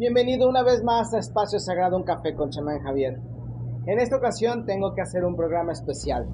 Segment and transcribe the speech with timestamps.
[0.00, 3.20] Bienvenido una vez más a Espacio Sagrado Un Café con Chamán Javier.
[3.84, 6.26] En esta ocasión tengo que hacer un programa especial.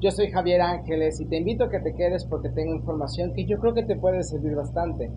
[0.00, 3.46] Yo soy Javier Ángeles y te invito a que te quedes porque tengo información que
[3.46, 5.10] yo creo que te puede servir bastante.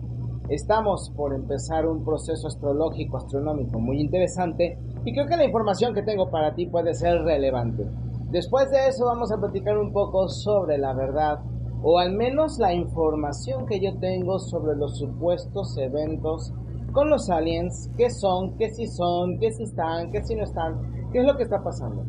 [0.48, 6.02] Estamos por empezar un proceso astrológico, astronómico muy interesante y creo que la información que
[6.02, 7.84] tengo para ti puede ser relevante.
[8.30, 11.40] Después de eso vamos a platicar un poco sobre la verdad
[11.82, 16.54] o al menos la información que yo tengo sobre los supuestos eventos
[16.94, 21.10] con los aliens, qué son, qué si son, qué si están, qué si no están,
[21.12, 22.04] qué es lo que está pasando.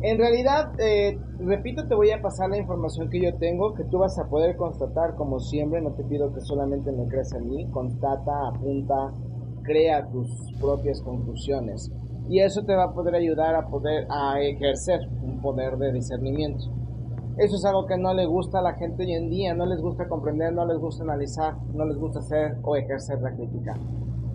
[0.00, 3.98] En realidad, eh, repito, te voy a pasar la información que yo tengo, que tú
[3.98, 7.68] vas a poder constatar como siempre, no te pido que solamente me creas en mí,
[7.70, 9.12] constata, apunta,
[9.62, 10.28] crea tus
[10.60, 11.90] propias conclusiones.
[12.28, 16.64] Y eso te va a poder ayudar a poder a ejercer un poder de discernimiento.
[17.38, 19.80] Eso es algo que no le gusta a la gente hoy en día, no les
[19.80, 23.74] gusta comprender, no les gusta analizar, no les gusta hacer o ejercer la crítica.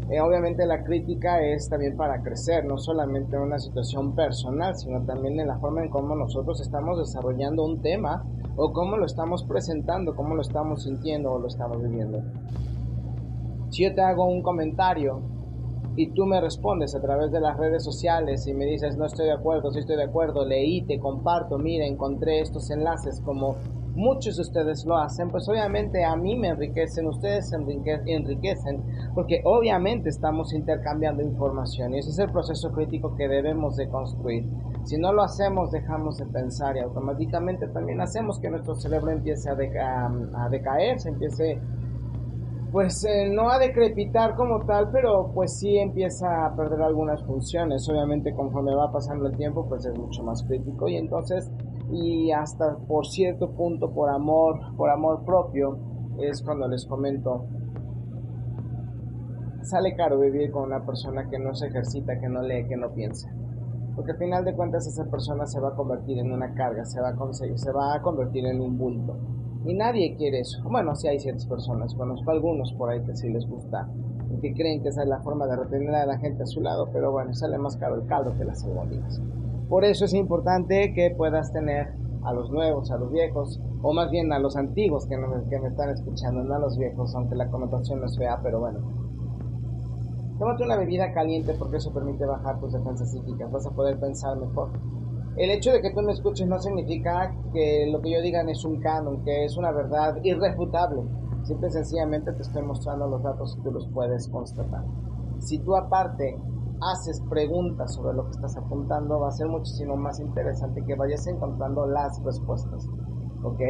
[0.09, 5.03] Eh, obviamente la crítica es también para crecer, no solamente en una situación personal, sino
[5.05, 9.44] también en la forma en cómo nosotros estamos desarrollando un tema o cómo lo estamos
[9.44, 12.22] presentando, cómo lo estamos sintiendo o lo estamos viviendo.
[13.69, 15.22] Si yo te hago un comentario
[15.97, 19.25] y tú me respondes a través de las redes sociales y me dices no estoy
[19.25, 23.58] de acuerdo, sí estoy de acuerdo, leí, te comparto, mira, encontré estos enlaces como
[23.98, 28.84] muchos de ustedes lo hacen, pues obviamente a mí me enriquecen, ustedes enriquecen,
[29.16, 34.48] porque obviamente estamos intercambiando información y ese es el proceso crítico que debemos de construir.
[34.84, 39.50] Si no lo hacemos, dejamos de pensar y automáticamente también hacemos que nuestro cerebro empiece
[39.50, 41.59] a, a, decaer, se empiece
[42.72, 47.89] pues eh, no a decrepitar como tal, pero pues sí empieza a perder algunas funciones.
[47.89, 51.52] Obviamente conforme va pasando el tiempo, pues es mucho más crítico y entonces
[51.91, 55.77] y hasta por cierto punto por amor, por amor propio,
[56.19, 57.45] es cuando les comento,
[59.61, 62.93] sale caro vivir con una persona que no se ejercita, que no lee, que no
[62.93, 63.30] piensa.
[63.95, 67.02] Porque al final de cuentas esa persona se va a convertir en una carga, se
[67.02, 69.17] va a, convertir en un bulto.
[69.65, 70.61] Y nadie quiere eso.
[70.70, 73.89] Bueno, sí hay ciertas personas, conozco algunos por ahí que sí les gusta
[74.31, 76.61] y que creen que esa es la forma de retener a la gente a su
[76.61, 79.21] lado, pero bueno, sale más caro el caldo que las cebollitas.
[79.70, 84.10] Por eso es importante que puedas tener a los nuevos, a los viejos, o más
[84.11, 88.00] bien a los antiguos que, me están escuchando, no a los viejos, aunque la connotación
[88.00, 88.80] no es fea, pero bueno.
[90.39, 94.38] Tómate una bebida caliente porque eso permite bajar tus defensas psíquicas, vas a poder pensar
[94.38, 94.70] mejor.
[95.36, 98.64] El hecho de que tú me escuches no significa que lo que yo diga es
[98.64, 101.04] un canon, que es una verdad irrefutable.
[101.44, 104.83] Simple sencillamente te estoy mostrando los datos y tú los puedes constatar.
[105.39, 106.39] Si tú aparte
[106.82, 111.26] haces preguntas sobre lo que estás apuntando, va a ser muchísimo más interesante que vayas
[111.27, 112.88] encontrando las respuestas.
[113.43, 113.61] ¿Ok?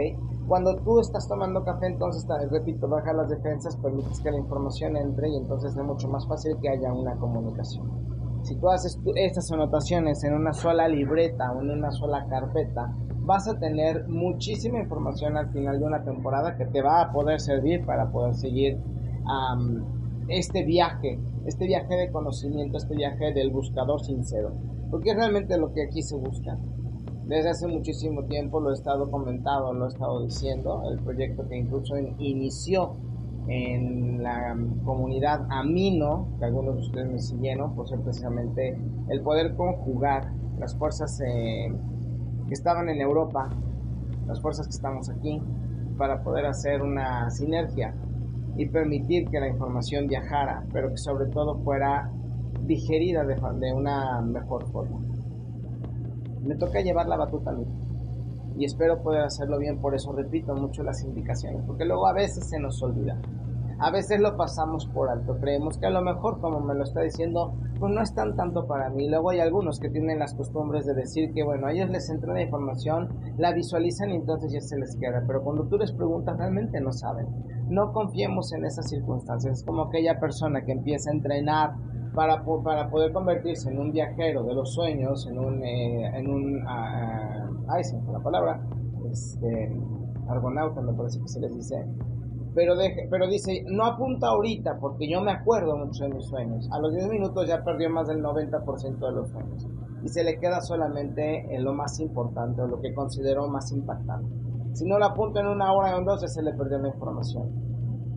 [0.47, 5.29] Cuando tú estás tomando café, entonces, repito, baja las defensas, permites que la información entre
[5.29, 7.85] y entonces es mucho más fácil que haya una comunicación.
[8.44, 12.95] Si tú haces estas anotaciones en una sola libreta o en una sola carpeta,
[13.25, 17.41] vas a tener muchísima información al final de una temporada que te va a poder
[17.41, 18.79] servir para poder seguir
[20.27, 24.53] este viaje, este viaje de conocimiento, este viaje del buscador sincero,
[24.91, 26.57] porque es realmente lo que aquí se busca.
[27.25, 31.57] Desde hace muchísimo tiempo lo he estado comentando, lo he estado diciendo, el proyecto que
[31.57, 32.95] incluso inició
[33.47, 38.77] en la comunidad Amino, que algunos de ustedes me siguieron, por ser precisamente
[39.09, 41.71] el poder conjugar las fuerzas eh,
[42.47, 43.49] que estaban en Europa,
[44.27, 45.41] las fuerzas que estamos aquí,
[45.97, 47.94] para poder hacer una sinergia
[48.57, 52.12] y permitir que la información viajara, pero que sobre todo fuera
[52.66, 55.00] digerida de, una mejor forma.
[56.41, 57.66] Me toca llevar la batuta a mí
[58.57, 62.50] y espero poder hacerlo bien, por eso repito mucho las indicaciones, porque luego a veces
[62.50, 63.16] se nos olvida.
[63.79, 67.01] A veces lo pasamos por alto, creemos que a lo mejor, como me lo está
[67.01, 69.07] diciendo, pues no es tan tanto para mí.
[69.07, 72.33] Luego hay algunos que tienen las costumbres de decir que, bueno, a ellos les entra
[72.33, 75.24] la información, la visualizan y entonces ya se les queda.
[75.27, 77.27] Pero cuando tú les preguntas, realmente no saben.
[77.69, 79.59] No confiemos en esas circunstancias.
[79.59, 81.75] Es como aquella persona que empieza a entrenar
[82.15, 86.63] para, para poder convertirse en un viajero de los sueños, en un, eh, en un,
[86.63, 88.59] uh, ay, se la palabra,
[89.12, 89.71] este,
[90.27, 91.85] argonauta me parece que se les dice
[92.57, 96.68] pero, dice, no apunta ahorita porque yo me acuerdo mucho de mis sueños.
[96.71, 99.68] A los 10 minutos ya perdió más del 90% de los sueños.
[100.04, 104.27] Y se le queda solamente en lo más importante o lo que consideró más impactante.
[104.74, 107.51] Si no lo apunta en una hora o en dos, se le perdió la información.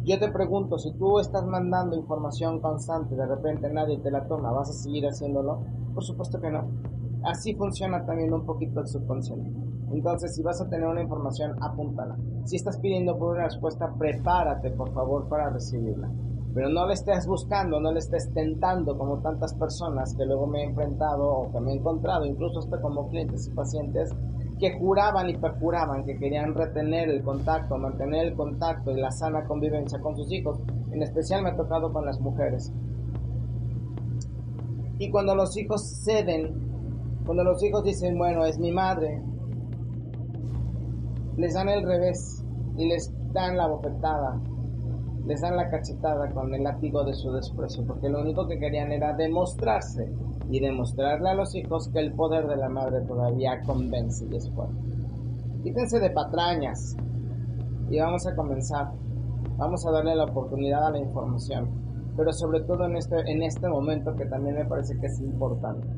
[0.04, 4.52] Yo te pregunto, si tú estás mandando información constante, de repente nadie te la toma,
[4.52, 5.60] ¿vas a seguir haciéndolo?
[5.92, 6.64] Por supuesto que no.
[7.24, 9.69] Así funciona también un poquito el subconsciente.
[9.92, 12.16] Entonces, si vas a tener una información, apúntala.
[12.44, 16.10] Si estás pidiendo por una respuesta, prepárate, por favor, para recibirla.
[16.54, 20.62] Pero no le estés buscando, no le estés tentando como tantas personas que luego me
[20.62, 24.10] he enfrentado o que me he encontrado, incluso hasta como clientes y pacientes,
[24.58, 29.44] que juraban y perjuraban que querían retener el contacto, mantener el contacto y la sana
[29.46, 30.60] convivencia con sus hijos.
[30.90, 32.72] En especial me ha tocado con las mujeres.
[34.98, 39.22] Y cuando los hijos ceden, cuando los hijos dicen, bueno, es mi madre,
[41.40, 42.44] les dan el revés
[42.76, 44.38] y les dan la bofetada,
[45.26, 48.92] les dan la cachetada con el látigo de su desprecio, porque lo único que querían
[48.92, 50.12] era demostrarse
[50.50, 54.50] y demostrarle a los hijos que el poder de la madre todavía convence y es
[54.50, 54.76] fuerte.
[55.62, 56.94] Quítense de patrañas
[57.88, 58.92] y vamos a comenzar.
[59.56, 61.70] Vamos a darle la oportunidad a la información,
[62.18, 65.88] pero sobre todo en este, en este momento que también me parece que es importante.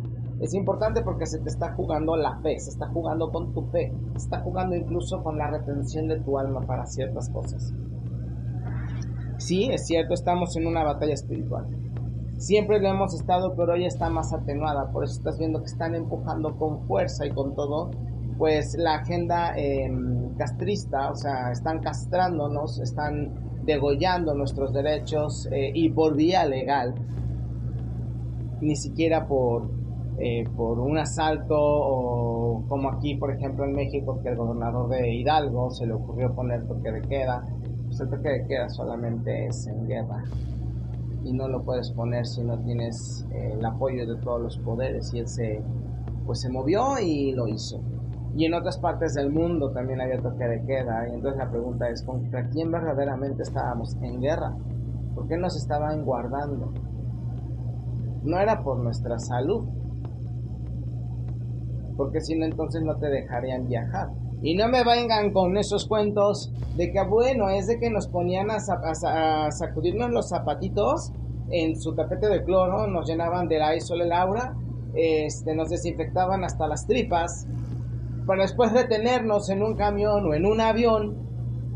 [0.43, 3.93] Es importante porque se te está jugando la fe, se está jugando con tu fe,
[4.17, 7.73] se está jugando incluso con la retención de tu alma para ciertas cosas.
[9.39, 11.69] Sí, es cierto, estamos en una batalla espiritual.
[12.39, 14.91] Siempre lo hemos estado, pero hoy está más atenuada.
[14.91, 17.93] Por eso estás viendo que están empujando con fuerza y con todo,
[18.37, 25.91] pues la agenda em, castrista, o sea, están castrándonos, están degollando nuestros derechos eh, y
[25.91, 26.97] por vía legal,
[28.61, 29.81] ni siquiera por,
[30.19, 35.14] eh, por un asalto o como aquí, por ejemplo, en México, que el gobernador de
[35.14, 37.47] Hidalgo se le ocurrió poner toque de queda.
[37.87, 40.25] Pues el toque de queda solamente es en guerra
[41.25, 45.12] y no lo puedes poner si no tienes eh, el apoyo de todos los poderes.
[45.14, 45.62] Y él se
[46.26, 47.81] pues se movió y lo hizo.
[48.35, 51.08] Y en otras partes del mundo también había toque de queda.
[51.08, 54.55] Y entonces la pregunta es contra quién verdaderamente estábamos en guerra
[55.15, 56.73] ¿por qué nos estaban guardando?
[58.23, 59.65] no era por nuestra salud
[61.97, 64.09] porque si no entonces no te dejarían viajar.
[64.43, 68.50] Y no me vengan con esos cuentos de que, bueno, es de que nos ponían
[68.50, 68.59] a,
[69.50, 71.12] sacudirnos los zapatitos
[71.50, 74.56] en su tapete de cloro, nos llenaban de la isol el aura,
[74.94, 77.47] este, nos desinfectaban hasta las tripas,
[78.27, 81.17] para después detenernos en un camión o en un avión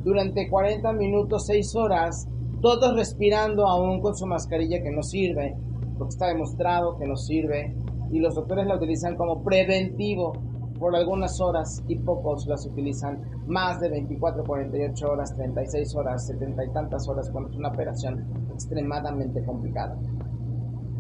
[0.03, 2.29] durante 40 minutos, 6 horas,
[2.63, 5.57] todos respirando aún con su mascarilla que no sirve,
[5.99, 7.77] porque está demostrado que no sirve,
[8.11, 10.33] y los doctores la utilizan como preventivo
[10.79, 16.65] por algunas horas y pocos las utilizan más de 24, 48 horas, 36 horas, 70
[16.65, 19.97] y tantas horas cuando es una operación extremadamente complicada.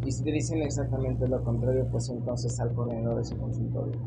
[0.04, 4.00] Y si dicen exactamente lo contrario, pues entonces al corredor de su consultorio.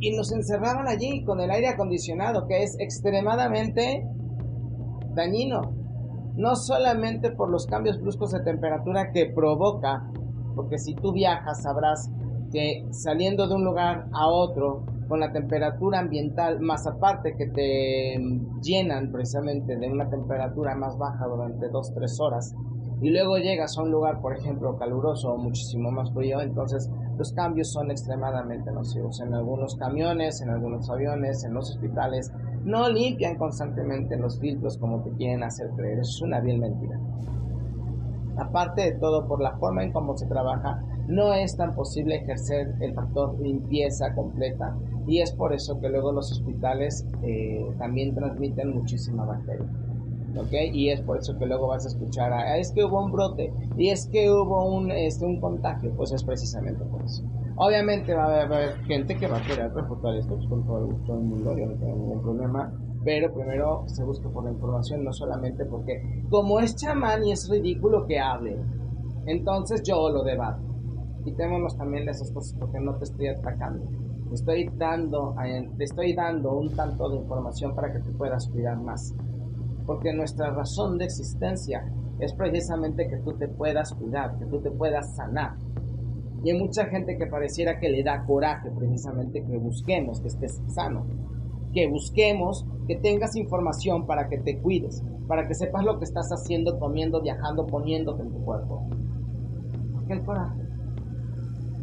[0.00, 4.06] Y nos encerraron allí con el aire acondicionado, que es extremadamente
[5.14, 5.77] dañino.
[6.38, 10.08] No solamente por los cambios bruscos de temperatura que provoca
[10.54, 12.10] porque si tú viajas sabrás
[12.52, 18.18] que saliendo de un lugar a otro con la temperatura ambiental más aparte que te
[18.62, 22.54] llenan precisamente de una temperatura más baja durante 2-3 horas
[23.00, 27.32] y luego llegas a un lugar por ejemplo caluroso o muchísimo más frío entonces los
[27.32, 32.32] cambios son extremadamente nocivos en algunos camiones en algunos aviones en los hospitales
[32.68, 36.98] no limpian constantemente los filtros como te quieren hacer creer es una vil mentira
[38.38, 42.72] Aparte de todo, por la forma en cómo se trabaja, no es tan posible ejercer
[42.80, 44.76] el factor limpieza completa
[45.08, 49.66] y es por eso que luego los hospitales eh, también transmiten muchísima bacteria.
[50.36, 50.52] ¿ok?
[50.72, 53.52] Y es por eso que luego vas a escuchar, ah, es que hubo un brote
[53.76, 57.24] y es que hubo un, este, un contagio, pues es precisamente por eso.
[57.60, 60.92] Obviamente va a haber, gente que va a querer refutar esto pues, con todo el
[60.92, 62.72] gusto del mundo, yo no tengo ningún problema,
[63.04, 67.48] pero primero se busca por la información, no solamente porque como es chamán y es
[67.50, 68.56] ridículo que hable,
[69.26, 70.62] entonces yo lo debato.
[71.24, 73.84] Quitémonos también de esas cosas porque no te estoy atacando.
[74.28, 75.34] Te estoy dando,
[75.76, 79.14] te estoy dando un tanto de información para que te puedas cuidar más.
[79.84, 81.84] Porque nuestra razón de existencia
[82.20, 85.56] es precisamente que tú te puedas cuidar, que tú te puedas sanar.
[86.44, 90.60] Y hay mucha gente que pareciera que le da coraje precisamente que busquemos que estés
[90.68, 91.06] sano
[91.72, 96.30] que busquemos, que tengas información para que te cuides, para que sepas lo que estás
[96.30, 98.86] haciendo, comiendo, viajando, poniéndote en tu cuerpo.
[100.06, 100.62] ¿Qué el coraje?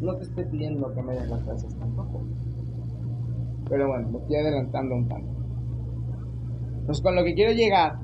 [0.01, 2.23] No te estoy pidiendo que me des las gracias tampoco.
[3.69, 5.33] Pero bueno, me estoy adelantando un tanto.
[6.85, 7.99] Pues con lo que quiero llegar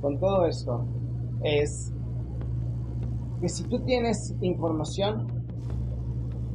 [0.00, 0.86] con todo esto
[1.42, 1.92] es
[3.40, 5.26] que si tú tienes información,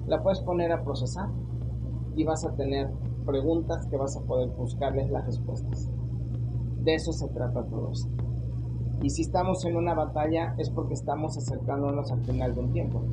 [0.07, 1.29] la puedes poner a procesar
[2.15, 2.89] y vas a tener
[3.25, 5.89] preguntas que vas a poder buscarles las respuestas.
[6.81, 8.09] De eso se trata todo esto.
[9.01, 13.03] Y si estamos en una batalla es porque estamos acercándonos al final de un tiempo.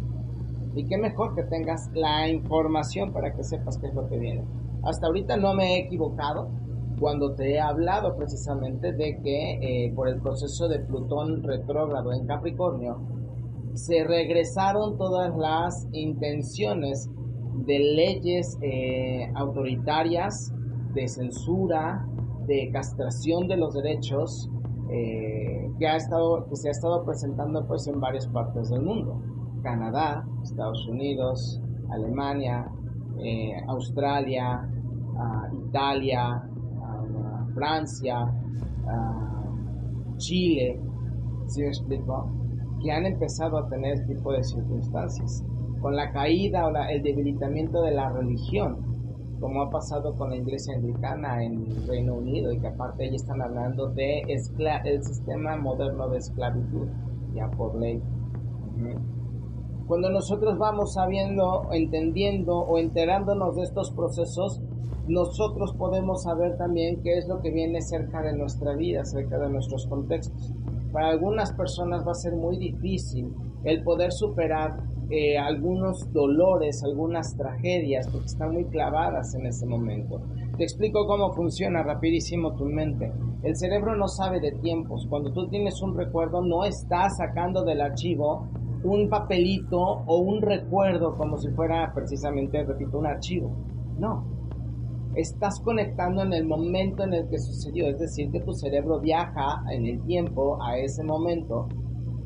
[0.75, 4.45] Y qué mejor que tengas la información para que sepas qué es lo que viene.
[4.85, 6.49] Hasta ahorita no me he equivocado
[6.99, 12.27] cuando te he hablado precisamente de que eh, por el proceso de Plutón retrógrado en
[12.27, 13.01] Capricornio,
[13.75, 17.09] se regresaron todas las intenciones
[17.67, 20.52] de leyes eh, autoritarias,
[20.95, 22.07] de censura,
[22.47, 24.50] de castración de los derechos
[24.91, 29.21] eh, que, ha estado, que se ha estado presentando pues, en varias partes del mundo.
[29.62, 31.61] Canadá, Estados Unidos,
[31.91, 32.71] Alemania,
[33.21, 34.69] eh, Australia,
[35.17, 36.43] ah, Italia,
[36.83, 38.33] ah, Francia,
[38.88, 39.45] ah,
[40.17, 40.81] Chile,
[41.47, 42.42] ¿sí me explico?
[42.83, 45.45] Que han empezado a tener este tipo de circunstancias.
[45.81, 48.93] Con la caída o el debilitamiento de la religión,
[49.41, 53.43] como ha pasado con la iglesia anglicana en Reino Unido y que aparte ellos están
[53.43, 56.87] hablando de el sistema moderno de esclavitud,
[57.35, 58.01] ya por ley.
[59.87, 64.62] Cuando nosotros vamos sabiendo, entendiendo o enterándonos de estos procesos,
[65.09, 69.51] nosotros podemos saber también qué es lo que viene cerca de nuestra vida, cerca de
[69.51, 70.55] nuestros contextos.
[70.93, 73.33] Para algunas personas va a ser muy difícil
[73.65, 80.21] el poder superar eh, algunos dolores, algunas tragedias, porque están muy clavadas en ese momento.
[80.57, 83.13] Te explico cómo funciona rapidísimo tu mente.
[83.43, 85.07] El cerebro no sabe de tiempos.
[85.09, 88.49] Cuando tú tienes un recuerdo, no estás sacando del archivo
[88.85, 93.51] un papelito o un recuerdo como si fuera precisamente, repito, un archivo.
[93.99, 94.25] No.
[95.14, 97.87] Estás conectando en el momento en el que sucedió.
[97.87, 101.69] Es decir, que tu cerebro viaja en el tiempo a ese momento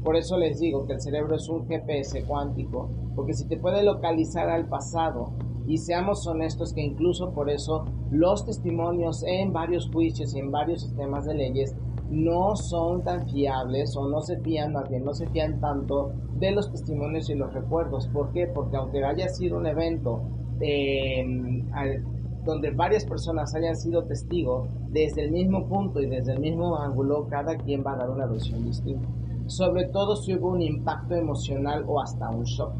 [0.06, 3.82] por eso les digo que el cerebro es un GPS cuántico, porque si te puede
[3.82, 5.32] localizar al pasado,
[5.66, 10.82] y seamos honestos que incluso por eso los testimonios en varios juicios y en varios
[10.82, 11.74] sistemas de leyes
[12.08, 16.52] no son tan fiables o no se fían, más bien no se fían tanto de
[16.52, 18.06] los testimonios y los recuerdos.
[18.06, 18.46] ¿Por qué?
[18.46, 20.22] Porque aunque haya sido un evento
[20.60, 21.66] em,
[22.46, 27.26] donde varias personas hayan sido testigos, desde el mismo punto y desde el mismo ángulo,
[27.28, 29.06] cada quien va a dar una versión distinta
[29.46, 32.72] sobre todo si hubo un impacto emocional o hasta un shock.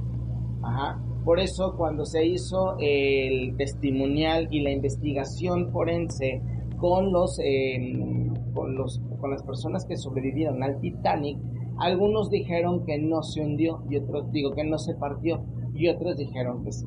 [1.24, 6.40] Por eso cuando se hizo el testimonial y la investigación forense
[6.78, 11.38] con los, em, con los con las personas que sobrevivieron al Titanic,
[11.78, 15.44] algunos dijeron que no se hundió y otros digo que no se partió
[15.74, 16.86] y otros dijeron que sí.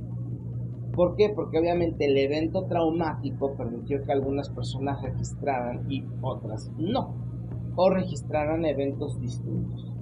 [0.99, 1.29] ¿Por qué?
[1.29, 7.15] Porque obviamente el evento traumático permitió que algunas personas registraran y otras no
[7.77, 9.93] o registraran eventos distintos.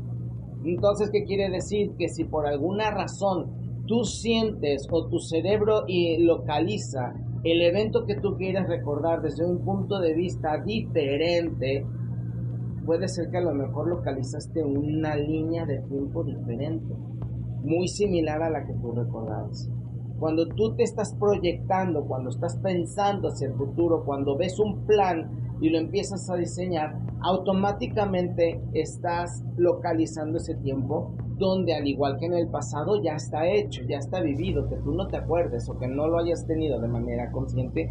[0.65, 1.91] Entonces, ¿qué quiere decir?
[1.99, 5.83] Que si por alguna razón tú sientes o tu cerebro
[6.17, 7.13] localiza
[7.43, 11.85] el evento que tú quieres recordar desde un punto de vista diferente,
[12.87, 16.95] puede ser que a lo mejor localizaste una línea de tiempo diferente,
[17.61, 19.69] muy similar a la que tú recordabas.
[20.19, 25.29] Cuando tú te estás proyectando, cuando estás pensando hacia el futuro, cuando ves un plan
[25.61, 32.33] y lo empiezas a diseñar, automáticamente estás localizando ese tiempo donde al igual que en
[32.33, 35.87] el pasado ya está hecho, ya está vivido, que tú no te acuerdes o que
[35.87, 37.87] no lo hayas tenido de manera consciente,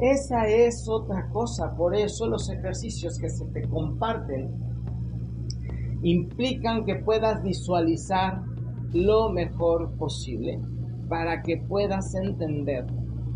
[0.00, 1.76] esa es otra cosa.
[1.76, 4.50] Por eso los ejercicios que se te comparten
[6.02, 8.42] implican que puedas visualizar
[8.92, 10.58] lo mejor posible
[11.12, 12.86] para que puedas entender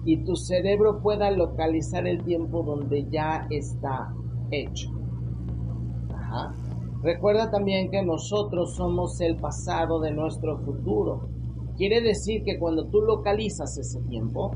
[0.06, 4.14] y tu cerebro pueda localizar el tiempo donde ya está
[4.50, 4.88] hecho.
[7.02, 11.28] Recuerda también que nosotros somos el pasado de nuestro futuro.
[11.76, 14.52] Quiere decir que cuando tú localizas ese tiempo,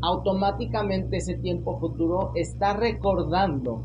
[0.00, 3.84] automáticamente ese tiempo futuro está recordando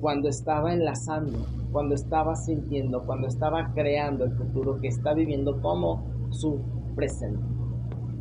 [0.00, 1.36] cuando estaba enlazando,
[1.72, 7.40] cuando estaba sintiendo, cuando estaba creando el futuro que está viviendo como su presente.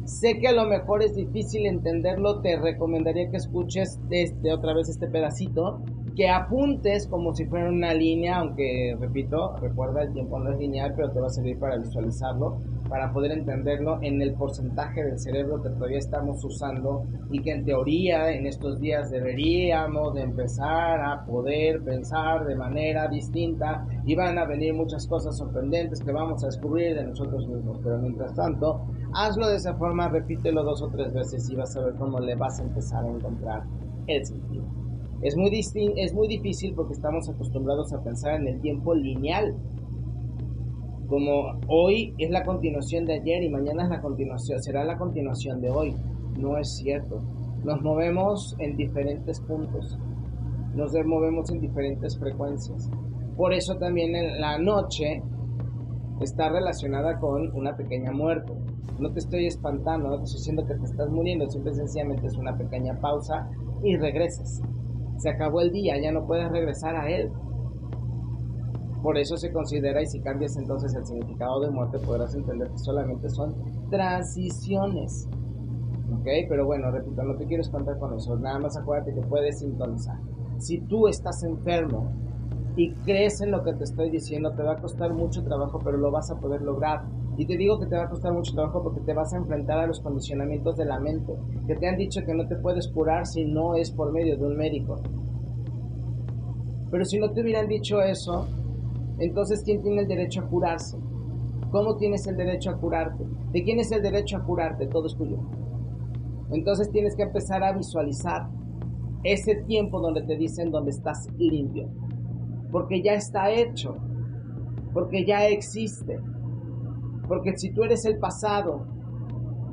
[0.06, 4.88] Sé que a lo mejor es difícil entenderlo, te recomendaría que escuches este, otra vez
[4.88, 5.82] este pedacito
[6.16, 10.94] que apuntes como si fuera una línea, aunque repito, recuerda el tiempo no es lineal,
[10.96, 15.62] pero te va a servir para visualizarlo, para poder entenderlo en el porcentaje del cerebro
[15.62, 21.26] que todavía estamos usando y que en teoría en estos días deberíamos de empezar a
[21.26, 26.48] poder pensar de manera distinta y van a venir muchas cosas sorprendentes que vamos a
[26.48, 31.14] descubrir de nosotros mismos, pero mientras tanto, hazlo de esa forma, repítelo dos o tres
[31.14, 33.64] veces y vas a ver cómo le vas a empezar a encontrar
[34.08, 34.66] el sentido.
[35.22, 35.50] Es muy,
[35.96, 39.56] es muy difícil porque estamos acostumbrados a pensar en el tiempo lineal.
[41.08, 45.62] Como hoy es la continuación de ayer y mañana es la continuación, será la continuación
[45.62, 45.96] de hoy.
[46.38, 47.22] No es cierto.
[47.64, 49.98] Nos movemos en diferentes puntos.
[50.76, 52.90] Nos movemos en diferentes frecuencias.
[53.38, 55.24] Por eso también la noche
[56.20, 58.54] está relacionada con una pequeña muerte.
[59.00, 62.36] No te estoy espantando, no te estoy diciendo que te estás muriendo, simple sencillamente es
[62.36, 63.50] una pequeña pausa
[63.84, 64.62] y regresas.
[65.18, 67.32] Se acabó el día, ya no puedes regresar a él.
[69.02, 72.80] Por eso se considera, y si cambias entonces el significado de muerte, podrás entender que
[72.80, 73.56] solamente son
[73.90, 75.28] transiciones.
[76.14, 76.28] ¿Ok?
[76.50, 78.38] Pero bueno, repito, no te quiero espantar con eso.
[78.38, 80.18] Nada más acuérdate que puedes sintonizar.
[80.58, 82.12] Si tú estás enfermo
[82.76, 85.98] y crees en lo que te estoy diciendo, te va a costar mucho trabajo, pero
[85.98, 87.06] lo vas a poder lograr.
[87.38, 89.78] Y te digo que te va a costar mucho trabajo porque te vas a enfrentar
[89.78, 91.36] a los condicionamientos de la mente,
[91.68, 94.46] que te han dicho que no te puedes curar si no es por medio de
[94.46, 95.00] un médico.
[96.90, 98.48] Pero si no te hubieran dicho eso,
[99.20, 100.98] entonces, ¿quién tiene el derecho a curarse?
[101.72, 103.26] ¿Cómo tienes el derecho a curarte?
[103.52, 104.88] ¿De quién es el derecho a curarte?
[104.88, 105.40] Todo es tuyo.
[106.52, 108.50] Entonces tienes que empezar a visualizar
[109.24, 111.90] ese tiempo donde te dicen donde estás limpio.
[112.72, 113.98] Porque ya está hecho.
[114.94, 116.20] Porque ya existe.
[117.28, 118.86] Porque si tú eres el pasado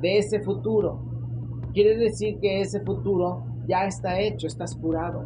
[0.01, 0.99] de ese futuro,
[1.73, 5.25] quiere decir que ese futuro ya está hecho, estás curado.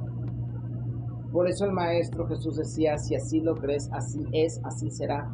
[1.31, 5.31] Por eso el Maestro Jesús decía, si así lo crees, así es, así será.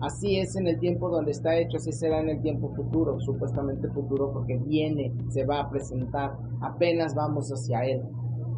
[0.00, 3.88] Así es en el tiempo donde está hecho, así será en el tiempo futuro, supuestamente
[3.88, 8.02] futuro, porque viene, se va a presentar, apenas vamos hacia Él,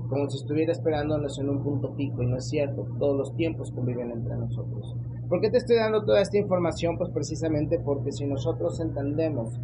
[0.09, 3.73] como si estuviera esperándonos en un punto pico, y no es cierto, todos los tiempos
[3.73, 4.97] conviven entre nosotros.
[5.29, 6.99] ¿Por qué te estoy dando toda esta información?
[6.99, 9.59] Pues precisamente porque si nosotros entendemos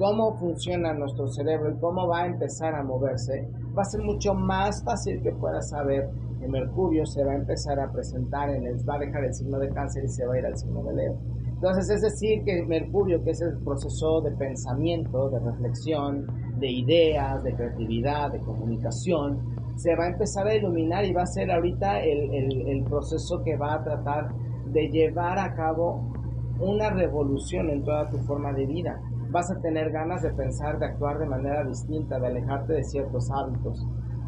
[0.00, 4.32] cómo funciona nuestro cerebro y cómo va a empezar a moverse, va a ser mucho
[4.32, 6.08] más fácil que puedas saber
[6.40, 9.58] que Mercurio se va a empezar a presentar en el, va a dejar el signo
[9.58, 11.18] de cáncer y se va a ir al signo de Leo.
[11.48, 16.26] Entonces, es decir, que Mercurio, que es el proceso de pensamiento, de reflexión,
[16.58, 19.38] de ideas, de creatividad, de comunicación,
[19.76, 23.74] se va a empezar a iluminar y va a ser ahorita el, proceso que va
[23.74, 24.30] a tratar
[24.72, 26.10] de llevar a cabo
[26.58, 28.98] una revolución en toda tu forma de vida
[29.30, 33.30] vas a tener ganas de pensar, de actuar de manera distinta, de alejarte de ciertos
[33.30, 33.86] hábitos.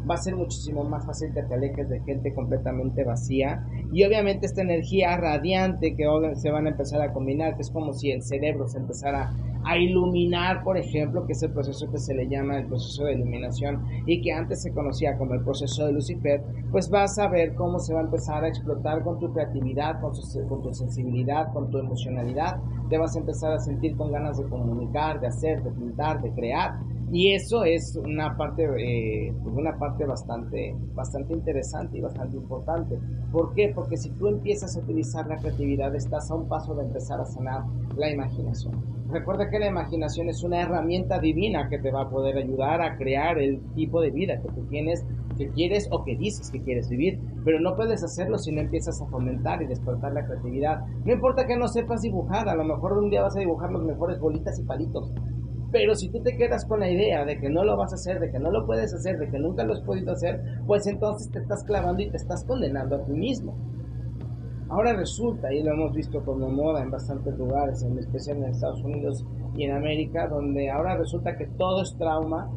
[0.09, 3.65] Va a ser muchísimo más fácil que te alejes de gente completamente vacía.
[3.91, 7.93] Y obviamente esta energía radiante que se van a empezar a combinar, que es como
[7.93, 9.31] si el cerebro se empezara
[9.65, 13.13] a iluminar, por ejemplo, que es el proceso que se le llama el proceso de
[13.13, 17.55] iluminación y que antes se conocía como el proceso de Lucifer, pues vas a ver
[17.55, 20.13] cómo se va a empezar a explotar con tu creatividad, con,
[20.61, 22.59] tu sensibilidad, con tu emocionalidad.
[22.89, 26.31] Te vas a empezar a sentir con ganas de comunicar, de hacer, de pintar, de
[26.31, 26.73] crear.
[27.11, 32.97] Y eso es una parte, eh, pues una parte bastante, bastante interesante y bastante importante.
[33.31, 33.71] ¿Por qué?
[33.73, 37.25] Porque si tú empiezas a utilizar la creatividad, estás a un paso de empezar a
[37.25, 39.02] sanar la imaginación.
[39.13, 42.97] Recuerda que la imaginación es una herramienta divina que te va a poder ayudar a
[42.97, 45.05] crear el tipo de vida que tú tienes,
[45.37, 48.99] que quieres o que dices que quieres vivir, pero no puedes hacerlo si no empiezas
[48.99, 50.79] a fomentar y despertar la creatividad.
[51.05, 53.83] No importa que no sepas dibujar, a lo mejor un día vas a dibujar los
[53.83, 55.13] mejores bolitas y palitos,
[55.71, 58.19] pero si tú te quedas con la idea de que no lo vas a hacer,
[58.19, 61.31] de que no lo puedes hacer, de que nunca lo has podido hacer, pues entonces
[61.31, 63.55] te estás clavando y te estás condenando a ti mismo.
[64.69, 68.83] Ahora resulta, y lo hemos visto como moda en bastantes lugares, en especial en Estados
[68.83, 72.49] Unidos y en América, donde ahora resulta que todo es trauma,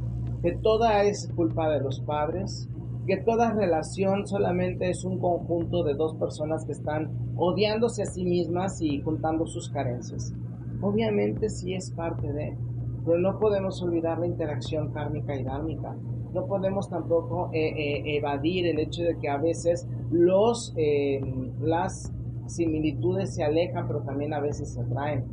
[0.43, 2.69] que toda es culpa de los padres,
[3.07, 8.25] que toda relación solamente es un conjunto de dos personas que están odiándose a sí
[8.25, 10.33] mismas y juntando sus carencias.
[10.81, 12.57] Obviamente sí es parte de,
[13.05, 15.97] pero no podemos olvidar la interacción kármica y dármica.
[16.37, 21.19] No podemos tampoco eh, eh, evadir el hecho de que a veces los, eh,
[21.63, 22.13] las
[22.47, 25.25] similitudes se alejan, pero también a veces se atraen.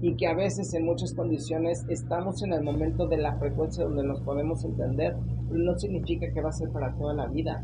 [0.00, 4.04] Y que a veces en muchas condiciones estamos en el momento de la frecuencia donde
[4.04, 7.62] nos podemos entender, pero no significa que va a ser para toda la vida.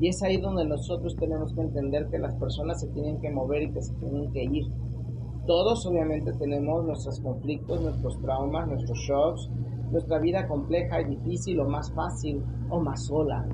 [0.00, 3.62] Y es ahí donde nosotros tenemos que entender que las personas se tienen que mover
[3.62, 4.66] y que se tienen que ir
[5.46, 9.50] todos obviamente tenemos nuestros conflictos, nuestros traumas, nuestros shocks,
[9.90, 13.46] nuestra vida compleja y difícil o más fácil o más sola.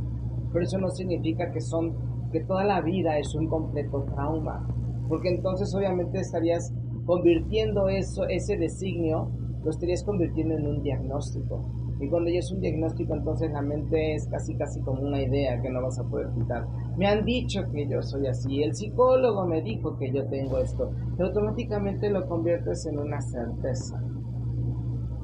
[0.53, 1.95] Pero eso no significa que son
[2.33, 4.67] que toda la vida es un completo trauma,
[5.09, 6.73] porque entonces obviamente estarías
[7.05, 9.31] convirtiendo eso ese designio
[9.65, 11.65] lo estarías convirtiendo en un diagnóstico.
[12.01, 15.61] Y cuando ya es un diagnóstico, entonces la mente es casi casi como una idea
[15.61, 16.67] que no vas a poder quitar.
[16.97, 20.91] Me han dicho que yo soy así, el psicólogo me dijo que yo tengo esto,
[21.17, 24.03] pero automáticamente lo conviertes en una certeza.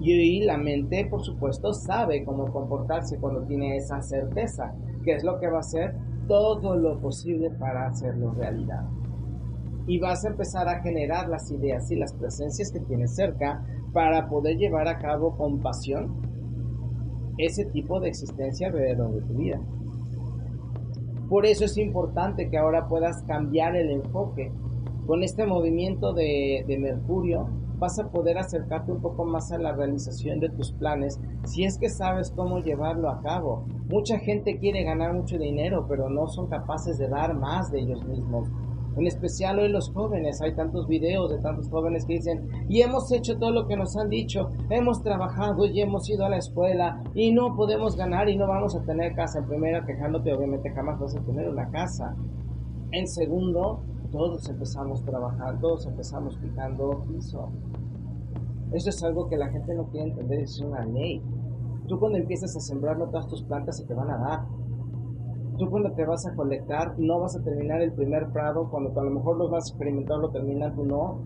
[0.00, 5.38] Y la mente, por supuesto, sabe cómo comportarse cuando tiene esa certeza, que es lo
[5.38, 5.94] que va a hacer
[6.28, 8.84] todo lo posible para hacerlo realidad.
[9.86, 14.28] Y vas a empezar a generar las ideas y las presencias que tienes cerca para
[14.28, 16.20] poder llevar a cabo con pasión
[17.38, 19.60] ese tipo de existencia alrededor de tu vida.
[21.28, 24.52] Por eso es importante que ahora puedas cambiar el enfoque.
[25.06, 30.40] Con este movimiento de, Mercurio vas a poder acercarte un poco más a la realización
[30.40, 33.66] de tus planes si es que sabes cómo llevarlo a cabo.
[33.88, 38.04] Mucha gente quiere ganar mucho dinero, pero no son capaces de dar más de ellos
[38.04, 38.48] mismos.
[38.96, 43.12] En especial hoy los jóvenes, hay tantos videos de tantos jóvenes que dicen, y hemos
[43.12, 47.02] hecho todo lo que nos han dicho, hemos trabajado y hemos ido a la escuela
[47.14, 49.40] y no podemos ganar y no vamos a tener casa.
[49.40, 52.16] En primera, quejándote, obviamente jamás vas a tener una casa.
[52.92, 53.82] En segundo,
[54.16, 57.50] todos empezamos a trabajar, todos empezamos picando piso.
[58.72, 61.22] Eso es algo que la gente no quiere entender, es una ley.
[61.86, 64.46] Tú cuando empiezas a sembrar, no todas tus plantas se te van a dar
[65.56, 69.04] tú cuando te vas a colectar no vas a terminar el primer prado, cuando a
[69.04, 71.18] lo mejor lo vas a experimentar, lo terminas, tú no.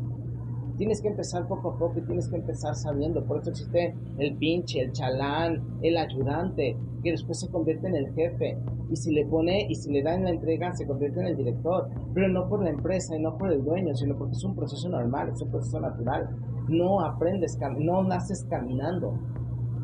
[0.80, 3.22] Tienes que empezar poco a poco y tienes que empezar sabiendo.
[3.26, 8.14] Por eso existe el pinche, el chalán, el ayudante, que después se convierte en el
[8.14, 8.56] jefe.
[8.88, 11.90] Y si le pone y si le dan la entrega, se convierte en el director.
[12.14, 14.88] Pero no por la empresa y no por el dueño, sino porque es un proceso
[14.88, 16.30] normal, es un proceso natural.
[16.70, 19.18] No aprendes, no naces caminando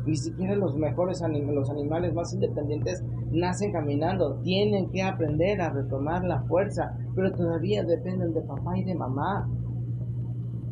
[0.07, 4.39] ni siquiera los mejores los animales más independientes nacen caminando.
[4.41, 9.49] Tienen que aprender a retomar la fuerza, pero todavía dependen de papá y de mamá.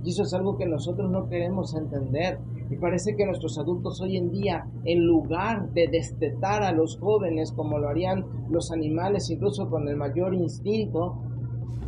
[0.06, 2.40] Y eso es algo que nosotros no queremos entender.
[2.70, 7.52] Y parece que nuestros adultos hoy en día, en lugar de destetar a los jóvenes
[7.52, 11.18] como lo harían los animales, incluso con el mayor instinto,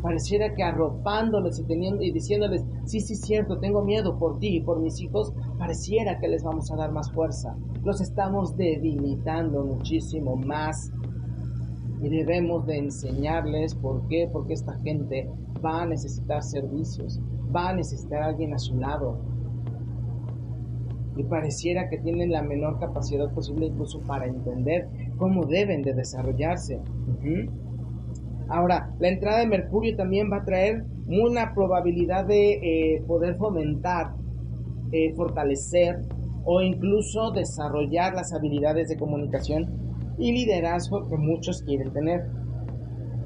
[0.01, 4.61] pareciera que arropándoles y teniendo y diciéndoles, sí, sí, cierto, tengo miedo por ti y
[4.61, 7.55] por mis hijos, pareciera que les vamos a dar más fuerza.
[7.83, 10.91] Los estamos debilitando muchísimo más
[12.01, 15.29] y debemos de enseñarles por qué, porque esta gente
[15.63, 17.19] va a necesitar servicios,
[17.55, 19.19] va a necesitar alguien a su lado.
[21.15, 26.79] Y pareciera que tienen la menor capacidad posible incluso para entender cómo deben de desarrollarse.
[28.49, 32.53] Ahora, la entrada de Mercurio también va a traer una probabilidad de
[32.95, 34.13] eh, poder fomentar,
[34.91, 36.01] eh, fortalecer
[36.45, 42.25] o incluso desarrollar las habilidades de comunicación y liderazgo que muchos quieren tener.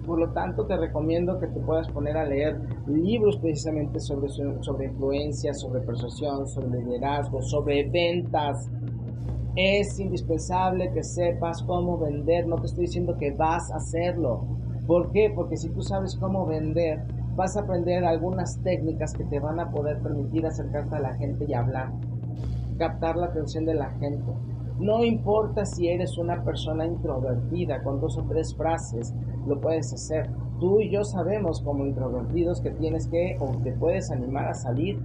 [0.05, 4.85] Por lo tanto, te recomiendo que te puedas poner a leer libros precisamente sobre, sobre
[4.85, 8.69] influencia, sobre persuasión, sobre liderazgo, sobre ventas.
[9.55, 12.47] Es indispensable que sepas cómo vender.
[12.47, 15.31] No te estoy diciendo que vas a hacerlo ¿Por qué?
[15.33, 17.01] Porque si tú sabes cómo vender,
[17.35, 21.45] vas a aprender algunas técnicas que te van a poder permitir acercarte a la gente
[21.47, 21.91] y hablar,
[22.77, 24.33] captar la atención de la gente.
[24.79, 29.13] No importa si eres una persona introvertida, con dos o tres frases,
[29.47, 30.29] lo puedes hacer.
[30.59, 34.99] Tú y yo sabemos como introvertidos que tienes que o te puedes animar a salir,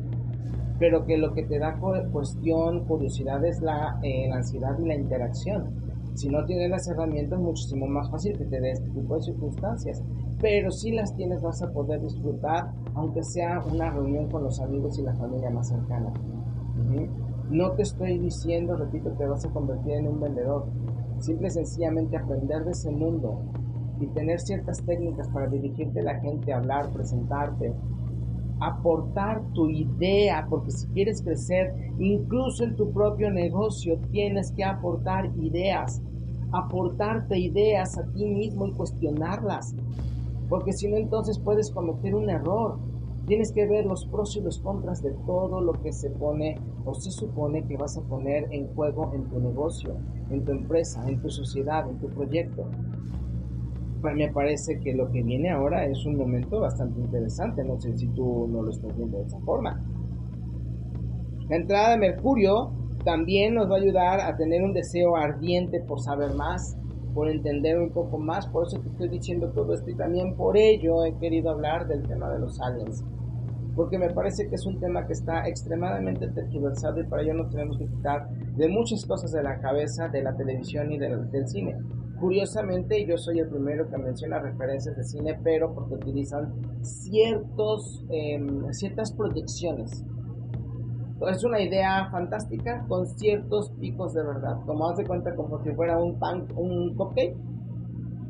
[0.78, 1.78] pero que lo que te da
[2.12, 7.38] cuestión, curiosidad es la, eh, la ansiedad y la interacción si no tienes las herramientas,
[7.38, 10.02] muchísimo más fácil que te dé este tipo de circunstancias.
[10.40, 14.98] Pero si las tienes, vas a poder disfrutar, aunque sea una reunión con los amigos
[14.98, 16.10] y la familia más cercana.
[17.50, 20.66] No te estoy diciendo, repito, que vas a convertir en un vendedor.
[21.18, 23.42] Simple y sencillamente aprender de ese mundo
[24.00, 27.74] y tener ciertas técnicas para dirigirte a la gente, hablar, presentarte,
[28.60, 35.30] aportar tu idea, porque si quieres crecer, incluso en tu propio negocio, tienes que aportar
[35.38, 36.00] ideas,
[36.52, 39.74] aportarte ideas a ti mismo y cuestionarlas,
[40.48, 42.78] porque si no entonces puedes cometer un error.
[43.26, 46.94] Tienes que ver los pros y los contras de todo lo que se pone o
[46.94, 49.96] se supone que vas a poner en juego en tu negocio,
[50.30, 52.70] en tu empresa, en tu sociedad, en tu proyecto
[54.14, 57.64] me parece que lo que viene ahora es un momento bastante interesante.
[57.64, 59.82] No sé si tú no lo estás viendo de esa forma.
[61.48, 62.72] La entrada de Mercurio
[63.04, 66.76] también nos va a ayudar a tener un deseo ardiente por saber más,
[67.14, 68.48] por entender un poco más.
[68.48, 72.02] Por eso te estoy diciendo todo esto y también por ello he querido hablar del
[72.02, 73.04] tema de los aliens.
[73.76, 77.50] Porque me parece que es un tema que está extremadamente tergiversado y para ello nos
[77.50, 81.76] tenemos que quitar de muchas cosas de la cabeza, de la televisión y del cine.
[82.20, 88.72] Curiosamente, yo soy el primero que menciona referencias de cine, pero porque utilizan ciertos, em,
[88.72, 90.04] ciertas proyecciones.
[91.30, 94.60] Es una idea fantástica con ciertos picos de verdad.
[94.66, 97.36] Como haz de cuenta como si fuera un pan, un cupcake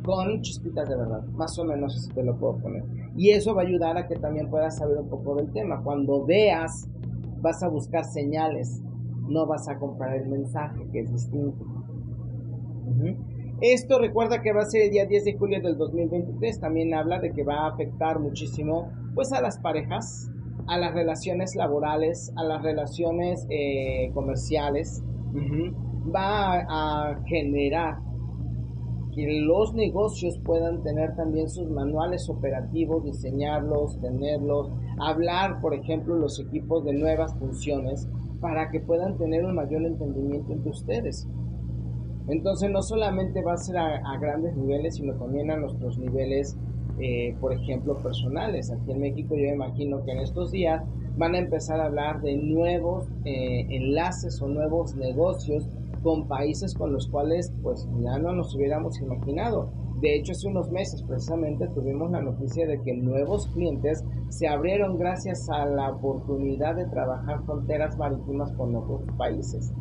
[0.05, 1.25] con chispitas de verdad.
[1.35, 2.85] Más o menos así te lo puedo poner.
[3.16, 5.83] Y eso va a ayudar a que también puedas saber un poco del tema.
[5.83, 6.88] Cuando veas,
[7.40, 8.83] vas a buscar señales.
[9.29, 11.64] No vas a comprar el mensaje, que es distinto.
[13.62, 16.61] Esto recuerda que va a ser el día 10 de julio del 2023.
[16.61, 20.31] También habla de que va a afectar muchísimo pues a las parejas,
[20.66, 25.03] a las relaciones laborales, a las relaciones eh, comerciales.
[26.14, 27.99] Va a, generar
[29.14, 36.38] que los negocios puedan tener también sus manuales operativos, diseñarlos, tenerlos, hablar, por ejemplo, los
[36.38, 38.07] equipos de nuevas funciones
[38.42, 41.27] para que puedan tener un mayor entendimiento entre ustedes.
[42.29, 46.57] Entonces no solamente va a ser a, grandes niveles, sino también a nuestros niveles,
[46.99, 48.71] eh, por ejemplo, personales.
[48.71, 50.83] Aquí en México yo imagino que en estos días
[51.17, 55.69] van a empezar a hablar de nuevos eh, enlaces o nuevos negocios
[56.03, 59.71] con países con los cuales pues ya no nos hubiéramos imaginado.
[60.01, 64.99] De hecho, hace unos meses precisamente tuvimos la noticia de que nuevos clientes se abrieron
[64.99, 69.73] gracias a la oportunidad de trabajar fronteras marítimas con otros países.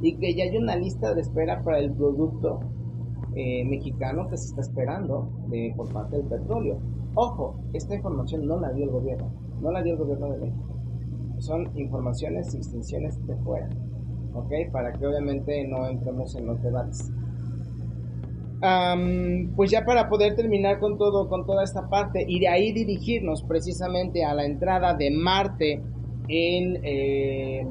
[0.00, 2.60] Y que ya hay una lista de espera para el producto
[3.34, 6.78] eh, mexicano que se está esperando de, por parte del petróleo.
[7.14, 9.30] Ojo, esta información no la dio el gobierno,
[9.60, 10.76] no la dio el gobierno de México.
[11.38, 13.68] Son informaciones y extensiones de fuera,
[14.34, 14.52] ¿ok?
[14.72, 17.12] Para que obviamente no entremos en los debates.
[19.54, 23.44] pues ya para poder terminar con todo, con toda esta parte y de ahí dirigirnos
[23.44, 25.82] precisamente a la entrada de Marte
[26.28, 27.66] en eh,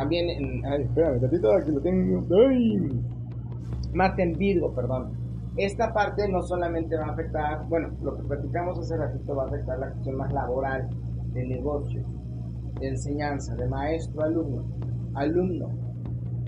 [0.00, 2.24] también en ay, espérame, aquí lo tengo.
[3.92, 5.20] Marte en Virgo, perdón
[5.56, 9.46] esta parte no solamente va a afectar, bueno, lo que platicamos hace ratito va a
[9.46, 10.88] afectar la cuestión más laboral,
[11.32, 12.02] de negocio,
[12.80, 14.64] de enseñanza, de maestro, alumno,
[15.14, 15.68] alumno.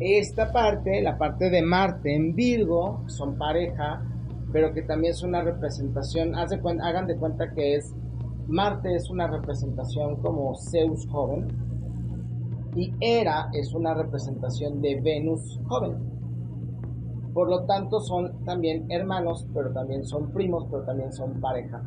[0.01, 4.03] Esta parte, la parte de Marte en Virgo, son pareja,
[4.53, 7.95] pero que también es una representación, hagan de cuenta que es,
[8.49, 11.49] Marte es una representación como Zeus joven,
[12.75, 16.13] y Hera es una representación de Venus joven.
[17.35, 21.83] Por lo tanto, son también hermanos, pero también son primos, pero también son pareja.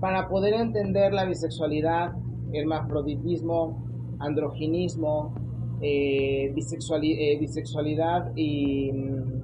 [0.00, 2.12] Para poder entender la bisexualidad,
[2.52, 3.84] hermafroditismo,
[4.18, 5.34] androginismo,
[5.80, 8.92] eh, eh, bisexualidad y...
[8.92, 9.42] Mm,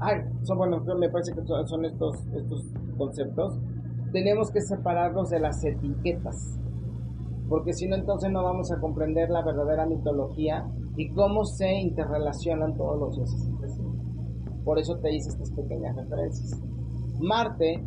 [0.00, 2.66] ay, son, bueno, me parece que son estos, estos
[2.96, 3.58] conceptos.
[4.12, 6.58] Tenemos que separarlos de las etiquetas,
[7.50, 12.76] porque si no, entonces no vamos a comprender la verdadera mitología y cómo se interrelacionan
[12.76, 13.50] todos los dioses
[14.64, 16.62] Por eso te hice estas pequeñas referencias.
[17.18, 17.84] Marte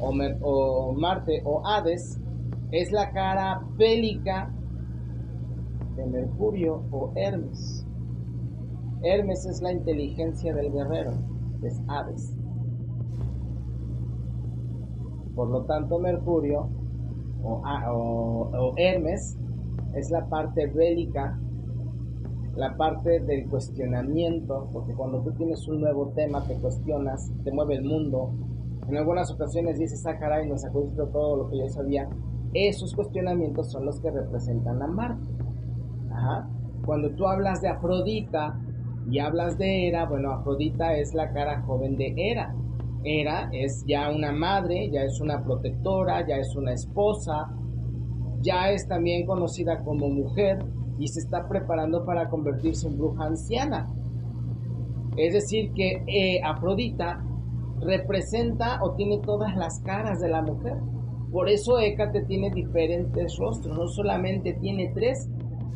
[0.00, 2.20] o, Marte o Hades
[2.72, 4.52] es la cara bélica
[5.94, 7.86] de Mercurio o Hermes.
[9.04, 11.12] Hermes es la inteligencia del guerrero,
[11.62, 12.36] es Hades.
[15.36, 16.68] Por lo tanto, Mercurio
[17.42, 19.38] o, o Hermes
[19.94, 21.38] es la parte bélica
[22.58, 27.76] la parte del cuestionamiento, porque cuando tú tienes un nuevo tema te cuestionas, te mueve
[27.76, 28.32] el mundo.
[28.88, 32.08] En algunas ocasiones dices, ah, caray, me sacudiste todo lo que yo sabía.
[32.54, 35.22] Esos cuestionamientos son los que representan a Marte.
[36.84, 38.58] Cuando tú hablas de Afrodita
[39.08, 42.56] y hablas de Hera, bueno, Afrodita es la cara joven de Hera.
[43.04, 47.50] Hera es ya una madre, ya es una protectora, ya es una esposa,
[48.40, 50.64] ya es también conocida como mujer,
[50.98, 53.86] y se está preparando para convertirse en bruja anciana.
[55.16, 57.24] Es decir, que eh, Afrodita
[57.80, 60.76] representa o tiene todas las caras de la mujer.
[61.30, 65.28] Por eso Hécate tiene diferentes rostros, no solamente tiene tres,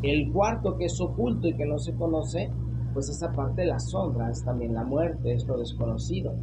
[0.02, 2.50] el cuarto que es oculto y que no se conoce,
[2.92, 6.34] pues esa parte de la sombra, es también la muerte, es lo desconocido.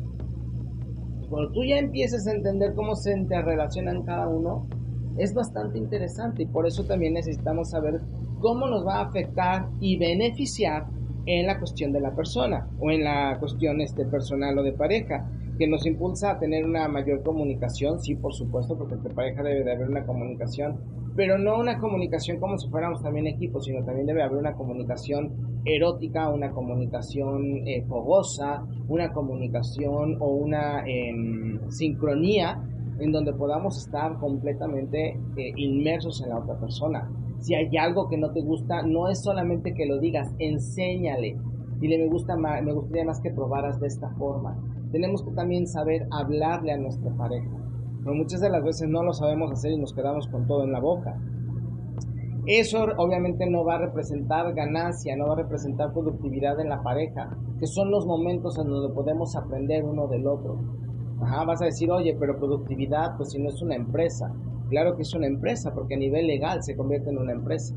[1.30, 4.68] Cuando tú ya empiezas a entender cómo se interrelacionan cada uno,
[5.18, 8.02] es bastante interesante y por eso también necesitamos saber
[8.40, 10.88] cómo nos va a afectar y beneficiar
[11.26, 15.30] en la cuestión de la persona o en la cuestión este, personal o de pareja,
[15.60, 19.64] que nos impulsa a tener una mayor comunicación, sí, por supuesto, porque entre pareja debe
[19.64, 20.80] de haber una comunicación,
[21.20, 25.60] pero no una comunicación como si fuéramos también equipo, sino también debe haber una comunicación
[25.66, 32.64] erótica, una comunicación eh, fogosa, una comunicación o una em, sincronía
[33.02, 38.18] en donde podamos estar completamente eh, inmersos en la otra persona si hay algo que
[38.18, 41.38] no te gusta, no es solamente que lo digas, enséñale.
[41.80, 44.58] Dile, me, gusta me gustaría más que probaras de esta forma.
[44.94, 47.69] Tenemos que también saber hablarle a nuestra pareja.
[48.10, 50.72] Pero muchas de las veces no lo sabemos hacer y nos quedamos con todo en
[50.72, 51.16] la boca.
[52.48, 57.30] Eso obviamente no va a representar ganancia, no va a representar productividad en la pareja,
[57.60, 60.58] que son los momentos en donde podemos aprender uno del otro.
[61.22, 64.34] Ajá, vas a decir, oye, pero productividad, pues si no es una empresa.
[64.72, 67.76] Claro que es una empresa porque a nivel legal se convierte en una empresa.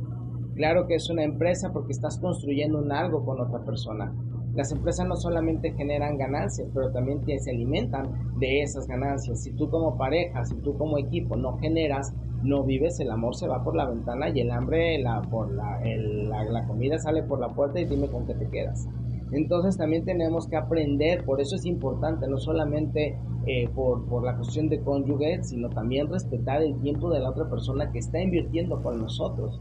[0.54, 4.14] Claro que es una empresa porque estás construyendo un algo con otra persona.
[4.54, 9.42] Las empresas no solamente generan ganancias, pero también se alimentan de esas ganancias.
[9.42, 13.48] Si tú como pareja, si tú como equipo no generas, no vives, el amor se
[13.48, 17.48] va por la ventana y el hambre, la, por la, la, comida sale por la
[17.48, 18.88] puerta y dime con qué te quedas.
[19.30, 24.36] Entonces también tenemos que aprender, por eso es importante, no solamente eh, por, por, la
[24.36, 28.82] cuestión de cónyuge, sino también respetar el tiempo de la otra persona que está invirtiendo
[28.82, 29.58] con nosotros.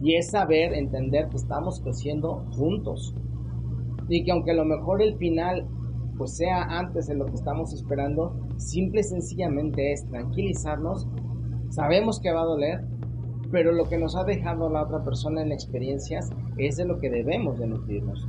[0.00, 3.14] Y es saber, entender que estamos creciendo juntos.
[4.08, 5.66] Y que aunque a lo mejor el final
[6.16, 11.06] pues sea antes de lo que estamos esperando, simple y sencillamente es tranquilizarnos,
[11.68, 12.84] sabemos que va a doler,
[13.50, 17.10] pero lo que nos ha dejado la otra persona en experiencias es de lo que
[17.10, 18.28] debemos de nutrirnos.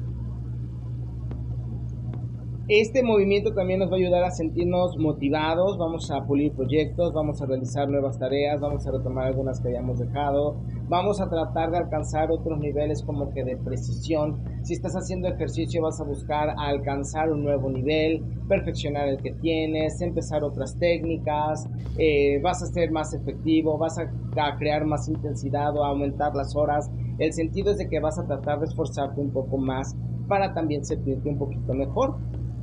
[2.70, 7.42] Este movimiento también nos va a ayudar a sentirnos motivados, vamos a pulir proyectos, vamos
[7.42, 10.58] a realizar nuevas tareas, vamos a retomar algunas que hayamos dejado,
[10.90, 14.44] vamos a tratar de alcanzar otros niveles como que de precisión.
[14.64, 20.02] Si estás haciendo ejercicio vas a buscar alcanzar un nuevo nivel, perfeccionar el que tienes,
[20.02, 25.76] empezar otras técnicas, eh, vas a ser más efectivo, vas a, a crear más intensidad
[25.76, 26.90] o aumentar las horas.
[27.20, 29.96] El sentido es de que vas a tratar de esforzarte un poco más
[30.28, 32.18] para también sentirte un poquito mejor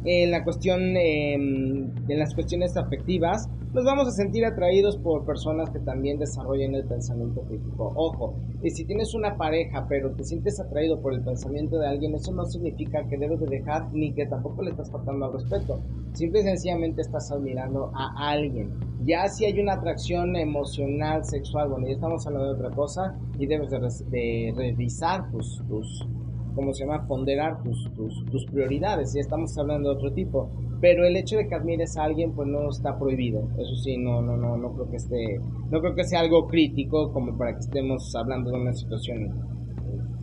[0.05, 5.71] en la cuestión, em, en las cuestiones afectivas, nos vamos a sentir atraídos por personas
[5.71, 7.93] que también desarrollen el pensamiento crítico.
[7.97, 12.15] Ojo, y si tienes una pareja pero te sientes atraído por el pensamiento de alguien,
[12.15, 15.81] eso no significa que debes de dejar ni que tampoco le estás faltando al respeto.
[16.13, 18.73] Simple y sencillamente estás admirando a alguien.
[19.05, 23.47] Ya si hay una atracción emocional, sexual, bueno, ya estamos hablando de otra cosa y
[23.47, 26.07] debes de, revisar tus, tus
[26.55, 27.07] como se llama?
[27.07, 30.51] Ponderar tus, tus, tus prioridades, ya estamos hablando de otro tipo.
[30.81, 33.49] Pero el hecho de que admires a alguien, pues no está prohibido.
[33.59, 35.41] Eso sí, no, no, no, no creo que esté,
[35.71, 39.55] no creo que sea algo crítico como para que estemos hablando de una situación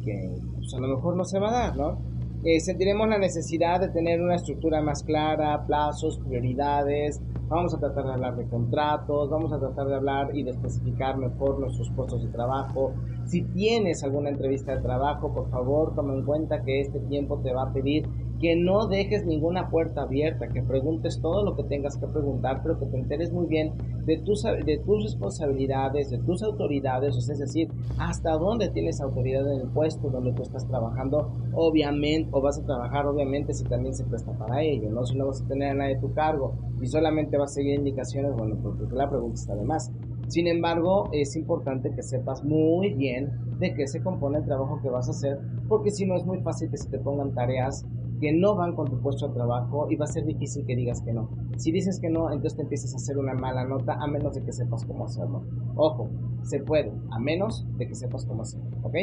[0.04, 2.12] que pues, a lo mejor no se va a dar, ¿no?
[2.44, 8.06] Eh, sentiremos la necesidad de tener una estructura más clara, plazos, prioridades, vamos a tratar
[8.06, 12.24] de hablar de contratos, vamos a tratar de hablar y de especificar mejor nuestros puestos
[12.24, 12.94] de trabajo.
[13.26, 17.54] Si tienes alguna entrevista de trabajo, por favor, toma en cuenta que este tiempo te
[17.54, 18.08] va a pedir
[18.42, 22.80] que no dejes ninguna puerta abierta, que preguntes todo lo que tengas que preguntar, pero
[22.80, 23.74] que te enteres muy bien
[24.06, 29.62] de tus, de tus responsabilidades, de tus autoridades, es decir, hasta dónde tienes autoridad en
[29.62, 34.06] el puesto donde tú estás trabajando, obviamente, o vas a trabajar, obviamente, si también se
[34.06, 35.06] presta para ello, ¿no?
[35.06, 37.76] Si no vas a tener a nadie a tu cargo y solamente vas a seguir
[37.76, 39.92] indicaciones, bueno, porque la pregunta está de más.
[40.30, 44.90] Sin embargo, es importante que sepas muy bien de qué se compone el trabajo que
[44.90, 47.86] vas a hacer, porque si no es muy fácil que se te pongan tareas
[48.22, 51.02] que no van con tu puesto de trabajo y va a ser difícil que digas
[51.02, 51.28] que no.
[51.58, 54.44] Si dices que no, entonces te empiezas a hacer una mala nota a menos de
[54.44, 55.44] que sepas cómo hacerlo.
[55.76, 56.08] Ojo,
[56.44, 58.96] se puede, a menos de que sepas cómo hacerlo, ¿ok?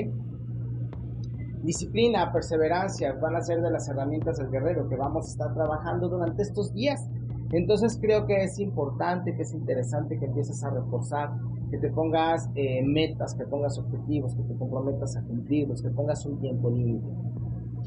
[1.65, 6.09] Disciplina, perseverancia van a ser de las herramientas del guerrero que vamos a estar trabajando
[6.09, 7.05] durante estos días.
[7.51, 11.33] Entonces creo que es importante, que es interesante que empieces a reforzar,
[11.71, 16.25] que te pongas eh, metas, que pongas objetivos, que te comprometas a cumplirlos, que pongas
[16.25, 17.09] un tiempo límite.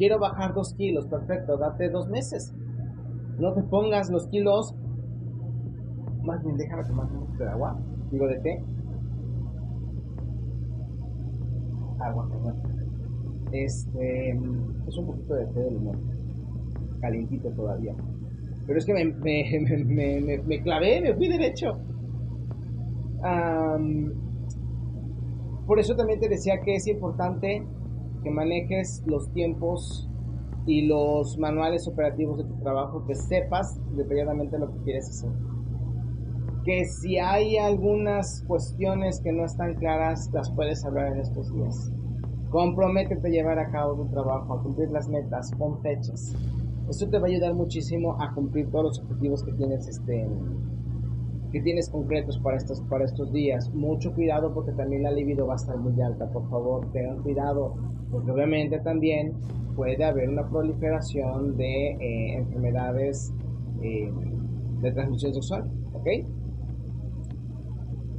[0.01, 2.51] Quiero bajar dos kilos, perfecto, date dos meses.
[3.37, 4.73] No te pongas los kilos.
[6.23, 7.79] Más bien, déjame tomar un poquito de agua.
[8.09, 8.63] Digo, de té.
[11.99, 12.55] Agua, perdón.
[13.51, 14.31] Este.
[14.87, 15.99] Es un poquito de té de limón.
[16.99, 17.93] Calientito todavía.
[18.65, 21.77] Pero es que me, me, me, me clavé, me fui derecho.
[25.67, 27.63] por eso también te decía que es importante
[28.23, 30.09] que manejes los tiempos
[30.65, 35.31] y los manuales operativos de tu trabajo, que sepas detalladamente lo que quieres hacer.
[36.63, 41.91] Que si hay algunas cuestiones que no están claras, las puedes hablar en estos días.
[42.51, 46.35] Comprométete a llevar a cabo tu trabajo, a cumplir las metas, con fechas.
[46.89, 50.27] Esto te va a ayudar muchísimo a cumplir todos los objetivos que tienes este,
[51.51, 53.69] que tienes concretos para estos, para estos días.
[53.73, 57.75] Mucho cuidado porque también la libido va a estar muy alta, por favor, tengan cuidado,
[58.11, 59.33] porque obviamente también
[59.75, 63.33] puede haber una proliferación de eh, enfermedades
[63.81, 64.11] eh,
[64.81, 66.07] de transmisión sexual, ¿ok?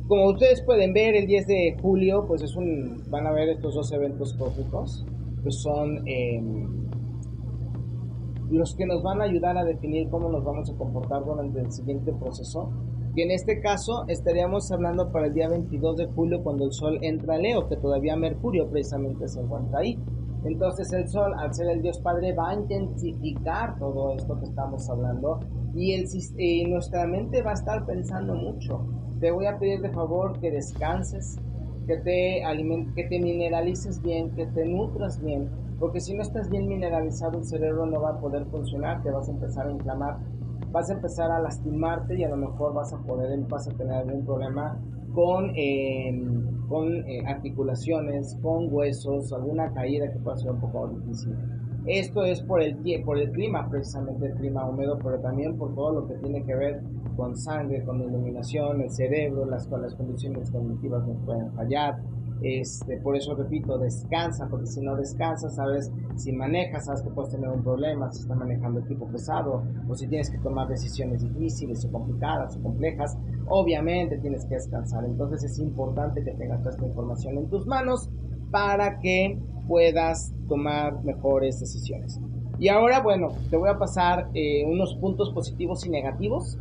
[0.08, 3.74] Como ustedes pueden ver, el 10 de julio, pues es un, van a ver estos
[3.74, 5.06] dos eventos cósmicos,
[5.42, 6.90] que son em,
[8.50, 11.70] los que nos van a ayudar a definir cómo nos vamos a comportar durante el
[11.70, 12.70] siguiente proceso
[13.14, 16.98] que en este caso estaríamos hablando para el día 22 de julio cuando el Sol
[17.02, 19.98] entra a Leo, que todavía Mercurio precisamente se encuentra ahí.
[20.44, 24.88] Entonces el Sol, al ser el Dios Padre, va a intensificar todo esto que estamos
[24.88, 25.40] hablando
[25.74, 28.84] y, nuestra mente va a estar pensando mucho.
[29.20, 31.36] Te voy a pedir de favor que descanses,
[31.86, 32.42] que te,
[32.94, 35.48] que te mineralices bien, que te nutras bien,
[35.78, 39.28] porque si no estás bien mineralizado el cerebro no va a poder funcionar, te vas
[39.28, 40.18] a empezar a inflamar
[40.72, 43.94] vas a empezar a lastimarte y a lo mejor vas a poder, vas a tener
[43.94, 44.80] algún problema
[45.14, 45.52] con,
[46.68, 51.36] con eh, articulaciones, con huesos, alguna caída que pueda ser un poco difícil.
[51.86, 56.00] Esto es por el, por el clima, precisamente el clima húmedo, pero también por todo
[56.00, 56.80] lo que tiene que ver
[57.16, 62.00] con sangre, con iluminación, el cerebro, las, las condiciones cognitivas nos pueden fallar.
[62.42, 67.30] Este, por eso repito, descansa, porque si no descansas, sabes, si manejas, sabes que puedes
[67.30, 71.84] tener un problema, si estás manejando equipo pesado, o si tienes que tomar decisiones difíciles
[71.84, 73.16] o complicadas o complejas,
[73.46, 75.04] obviamente tienes que descansar.
[75.04, 78.10] Entonces es importante que tengas toda esta información en tus manos
[78.50, 79.38] para que
[79.68, 82.20] puedas tomar mejores decisiones.
[82.58, 86.58] Y ahora, bueno, te voy a pasar eh, unos puntos positivos y negativos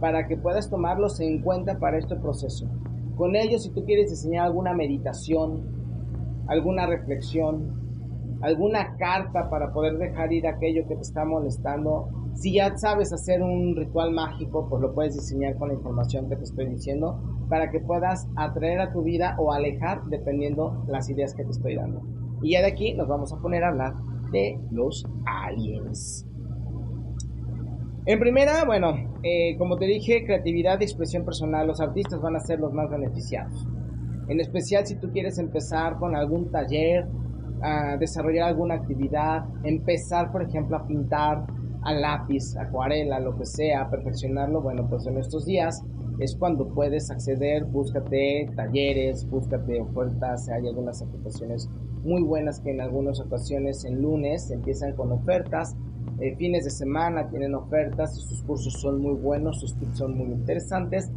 [0.00, 2.68] para que puedas tomarlos en cuenta para este proceso.
[3.16, 5.62] Con ellos, si tú quieres diseñar alguna meditación,
[6.48, 12.76] alguna reflexión, alguna carta para poder dejar ir aquello que te está molestando, si ya
[12.76, 16.66] sabes hacer un ritual mágico, pues lo puedes diseñar con la información que te estoy
[16.66, 21.50] diciendo para que puedas atraer a tu vida o alejar dependiendo las ideas que te
[21.50, 22.02] estoy dando.
[22.42, 23.94] Y ya de aquí nos vamos a poner a hablar
[24.32, 26.26] de los aliens.
[28.06, 32.40] En primera, bueno, eh, como te dije, creatividad y expresión personal, los artistas van a
[32.40, 33.66] ser los más beneficiados.
[34.28, 37.06] En especial si tú quieres empezar con algún taller,
[37.98, 41.46] desarrollar alguna actividad, empezar, por ejemplo, a pintar
[41.82, 45.82] a lápiz, acuarela, lo que sea, perfeccionarlo, bueno, pues en estos días
[46.18, 51.68] es cuando puedes acceder, búscate talleres, búscate ofertas, hay algunas aplicaciones
[52.02, 55.76] muy buenas que en algunas ocasiones en lunes empiezan con ofertas,
[56.20, 60.26] eh, fines de semana tienen ofertas, sus cursos son muy buenos, sus tips son muy
[60.28, 61.10] interesantes.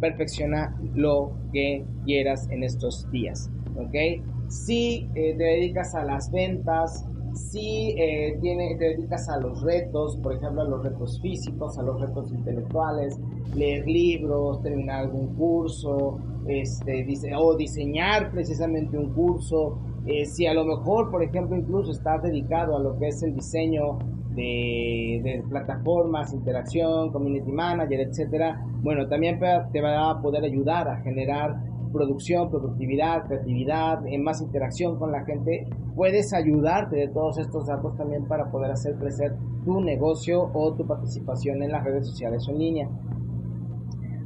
[0.00, 4.22] Perfecciona lo que quieras en estos días, ¿ok?
[4.48, 10.16] Si eh, te dedicas a las ventas, si eh, tiene, te dedicas a los retos,
[10.16, 13.18] por ejemplo, a los retos físicos, a los retos intelectuales,
[13.54, 19.78] leer libros, terminar algún curso, este, o diseñar precisamente un curso,
[20.24, 23.98] si a lo mejor, por ejemplo, incluso estás dedicado a lo que es el diseño
[24.38, 29.38] de, plataformas, interacción, community manager, etcétera, bueno, también
[29.72, 31.56] te va a poder ayudar a generar
[31.92, 35.66] producción, productividad, creatividad, en más interacción con la gente,
[35.96, 39.34] puedes ayudarte de todos estos datos también para poder hacer crecer
[39.64, 42.88] tu negocio o tu participación en las redes sociales en línea.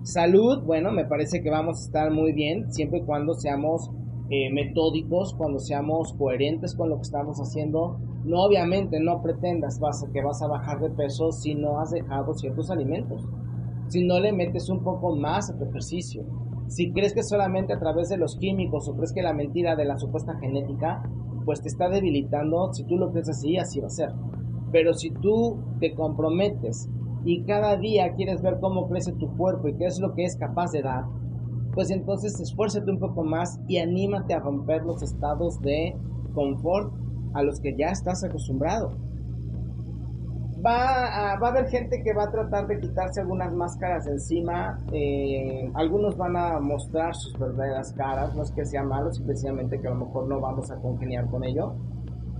[0.03, 3.91] Salud, bueno, me parece que vamos a estar muy bien siempre y cuando seamos
[4.35, 7.99] eh, metódicos, cuando seamos coherentes con lo que estamos haciendo.
[8.25, 12.33] No, obviamente, no pretendas vas que vas a bajar de peso si no has dejado
[12.33, 13.29] ciertos alimentos.
[13.89, 16.25] Si no le metes un poco más a tu ejercicio.
[16.67, 19.85] Si crees que solamente a través de los químicos o crees que la mentira de
[19.85, 21.03] la supuesta genética,
[21.45, 22.73] pues te está debilitando.
[22.73, 24.13] Si tú lo crees así, así va a ser.
[24.71, 26.89] Pero si tú te comprometes
[27.27, 30.37] y cada día quieres ver cómo crece tu cuerpo y qué es lo que es
[30.37, 31.05] capaz de dar,
[31.75, 35.97] pues entonces esfuérzate un poco más y anímate a romper los estados de
[36.35, 36.93] confort
[37.35, 38.91] a los que ya estás acostumbrado.
[40.65, 44.79] Va a, va a haber gente que va a tratar de quitarse algunas máscaras encima.
[44.93, 48.37] Eh, algunos van a mostrar sus verdaderas caras.
[48.37, 51.43] No es que sea malo, simplemente que a lo mejor no vamos a congeniar con
[51.43, 51.75] ello.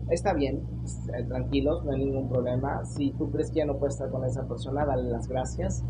[0.09, 0.63] Está bien,
[1.19, 2.85] eh, tranquilos, no hay ningún problema.
[2.85, 5.83] Si tú crees que ya no puedes estar con esa persona, dale las gracias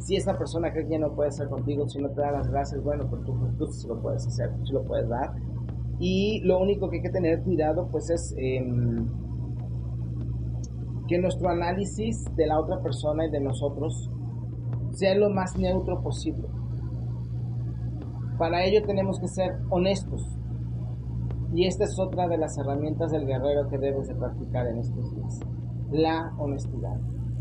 [0.00, 2.48] si esa persona cree que ya no puede estar contigo, si no te da las
[2.48, 5.34] gracias, bueno, pero tú, tú sí lo puedes hacer, tú sí lo puedes dar.
[5.98, 9.06] Y lo único que hay que tener cuidado, pues, es em,
[11.06, 14.10] que nuestro análisis de la otra persona y de nosotros
[14.92, 16.48] sea lo más neutro posible.
[18.38, 20.26] Para ello tenemos que ser honestos.
[21.52, 25.14] Y esta es otra de las herramientas del guerrero que debes de practicar en estos
[25.14, 25.40] días.
[25.90, 26.98] La honestidad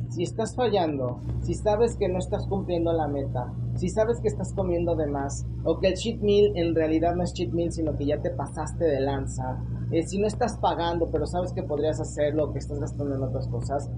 [0.09, 4.53] si estás fallando, si sabes que no estás cumpliendo la meta, si sabes que estás
[4.53, 7.95] comiendo de más, o que el cheat meal en realidad no es cheat meal, sino
[7.95, 9.59] que ya te pasaste de lanza,
[9.91, 13.47] eh, si no estás pagando, pero sabes que podrías hacerlo, que estás gastando en otras
[13.47, 13.89] cosas,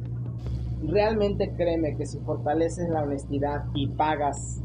[0.83, 4.61] realmente créeme que si fortaleces la honestidad y pagas,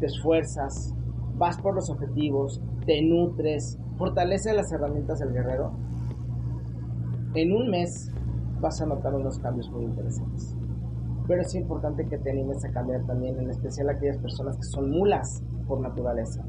[0.00, 0.94] te esfuerzas,
[1.36, 5.72] vas por los objetivos, te nutres, fortaleces las herramientas del guerrero,
[7.34, 8.10] en un mes
[8.60, 10.56] vas a notar unos cambios muy interesantes.
[11.26, 14.90] Pero es importante que te animes a cambiar también, en especial aquellas personas que son
[14.90, 16.44] mulas por naturaleza.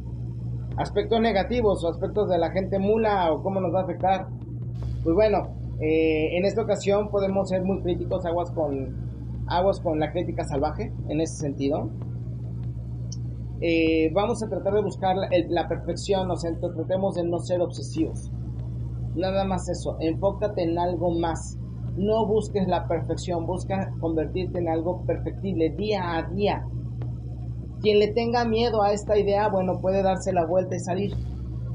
[0.77, 4.27] Aspectos negativos o aspectos de la gente mula o cómo nos va a afectar.
[5.03, 8.95] Pues bueno, eh, en esta ocasión podemos ser muy críticos, aguas con,
[9.47, 11.89] aguas con la crítica salvaje, en ese sentido.
[13.59, 17.61] Eh, vamos a tratar de buscar la, la perfección, o sea, tratemos de no ser
[17.61, 18.31] obsesivos.
[19.15, 21.57] Nada más eso, enfócate en algo más
[21.97, 26.65] no busques la perfección, busca convertirte en algo perfectible día a día.
[27.81, 31.13] Quien le tenga miedo a esta idea, bueno, puede darse la vuelta y salir.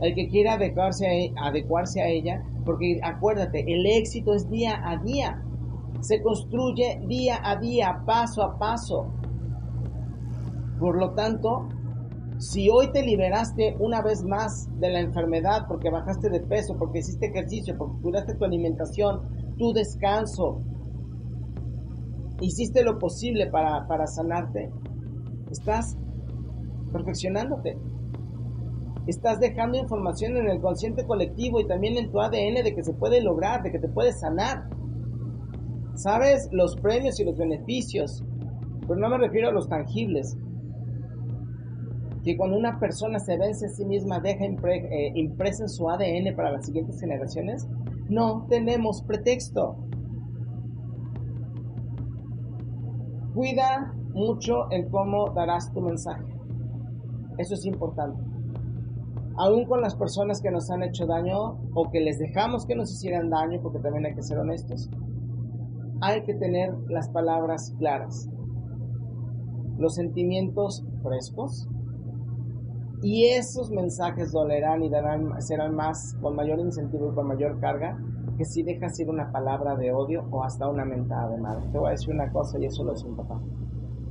[0.01, 4.97] El que quiera adecuarse a, adecuarse a ella, Porque acuérdate, el éxito es día a
[4.99, 5.43] día.
[6.01, 9.12] Se construye día a día, paso a paso.
[10.79, 11.68] Por lo tanto,
[12.39, 16.99] si hoy te liberaste una vez más de la enfermedad porque bajaste de peso, porque
[16.99, 19.23] hiciste ejercicio, porque cuidaste tu alimentación,
[19.57, 20.63] tu descanso,
[22.41, 24.71] hiciste lo posible para, para sanarte,
[25.51, 25.97] estás
[26.93, 27.79] perfeccionándote.
[29.07, 32.95] Estás dejando información en el consciente colectivo y también en tu ADN de que se
[32.95, 34.69] puede lograr, de que te puedes sanar.
[35.95, 38.25] Sabes los premios y los beneficios,
[38.87, 40.37] pero no me refiero a los tangibles.
[42.23, 46.37] Que cuando una persona se vence a sí misma, deja eh, impresa en su ADN
[46.37, 47.67] para las siguientes generaciones,
[48.13, 49.77] no tenemos pretexto.
[53.35, 56.25] Cuida mucho en cómo darás tu mensaje.
[57.39, 58.23] Eso es importante.
[59.37, 62.93] Aún con las personas que nos han hecho daño o que les dejamos que nos
[62.93, 64.91] hicieran daño, porque también hay que ser honestos,
[66.03, 68.29] hay que tener las palabras claras,
[69.79, 71.67] los sentimientos frescos
[73.03, 77.99] y esos mensajes dolerán y darán, serán más, con mayor incentivo y con mayor carga
[78.39, 81.69] que si dejas ir una palabra de odio o hasta una mentada de madre.
[81.71, 83.41] Te voy a decir una cosa y eso lo es un papá.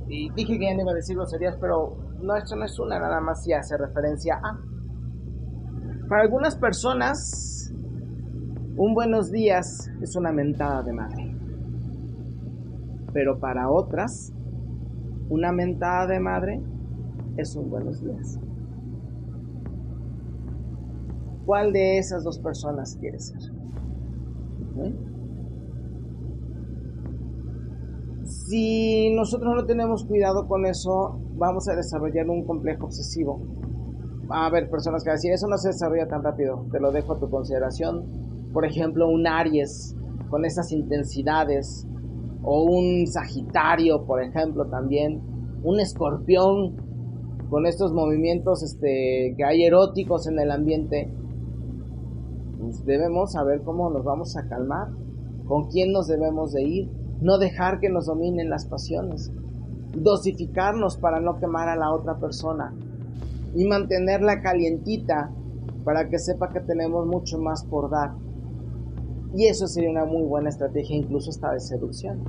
[0.08, 2.98] Y dije que ya no iba a decir groserías, pero no, esto no es una,
[2.98, 4.60] nada más si hace referencia a.
[6.08, 7.72] Para algunas personas,
[8.76, 11.36] un buenos días es una mentada de madre.
[13.14, 14.32] Pero para otras,
[15.30, 16.62] una mentada de madre
[17.38, 18.38] es un buenos días.
[21.44, 23.52] ¿Cuál de esas dos personas quieres ser?
[28.24, 33.40] Si nosotros no tenemos cuidado con eso, vamos a desarrollar un complejo obsesivo.
[34.30, 36.90] a haber personas que van a decir, eso no se desarrolla tan rápido, te lo
[36.90, 38.06] dejo a tu consideración.
[38.52, 39.94] Por ejemplo, un Aries
[40.30, 41.86] con esas intensidades,
[42.42, 45.20] o un Sagitario, por ejemplo, también,
[45.62, 46.76] un Escorpión
[47.50, 51.12] con estos movimientos este, que hay eróticos en el ambiente
[52.84, 54.88] debemos saber cómo nos vamos a calmar,
[55.46, 56.90] con quién nos debemos de ir,
[57.20, 59.32] no dejar que nos dominen las pasiones,
[59.94, 62.74] dosificarnos para no quemar a la otra persona
[63.54, 65.30] y mantenerla calientita
[65.84, 68.14] para que sepa que tenemos mucho más por dar.
[69.34, 72.20] Y eso sería una muy buena estrategia, incluso hasta de seducción.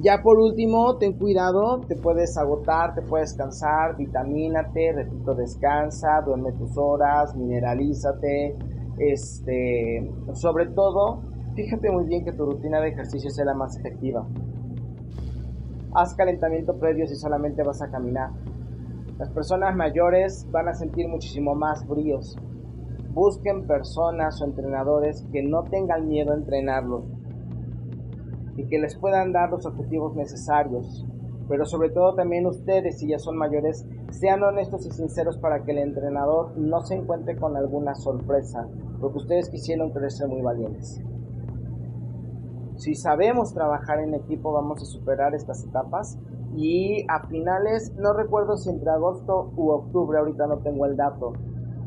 [0.00, 6.52] Ya por último, ten cuidado, te puedes agotar, te puedes cansar, vitamínate, repito, descansa, duerme
[6.52, 8.56] tus horas, mineralízate,
[8.98, 11.22] este, sobre todo,
[11.56, 14.24] fíjate muy bien que tu rutina de ejercicio sea la más efectiva.
[15.94, 18.30] Haz calentamiento previo si solamente vas a caminar.
[19.18, 22.36] Las personas mayores van a sentir muchísimo más fríos.
[23.10, 27.17] Busquen personas o entrenadores que no tengan miedo a entrenarlos
[28.58, 31.06] y que les puedan dar los objetivos necesarios.
[31.48, 35.70] Pero sobre todo también ustedes, si ya son mayores, sean honestos y sinceros para que
[35.70, 38.68] el entrenador no se encuentre con alguna sorpresa,
[39.00, 41.02] porque ustedes quisieron crecer muy valientes.
[42.76, 46.18] Si sabemos trabajar en equipo, vamos a superar estas etapas
[46.56, 51.32] y a finales, no recuerdo si entre agosto u octubre, ahorita no tengo el dato,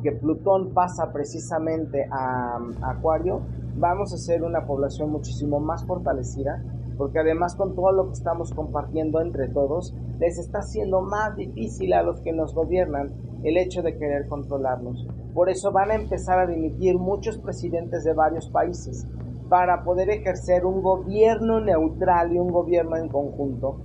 [0.02, 3.42] que Plutón pasa precisamente a, Acuario,
[3.76, 6.64] vamos a ser una población muchísimo más fortalecida,
[6.98, 11.94] porque además con todo lo que estamos compartiendo entre todos, les está haciendo más difícil
[11.94, 13.12] a los que nos gobiernan
[13.44, 15.08] el hecho de querer controlarnos.
[15.34, 19.08] Por eso van a empezar a dimitir muchos presidentes de varios países
[19.50, 23.82] para poder ejercer un gobierno neutral y un gobierno en conjunto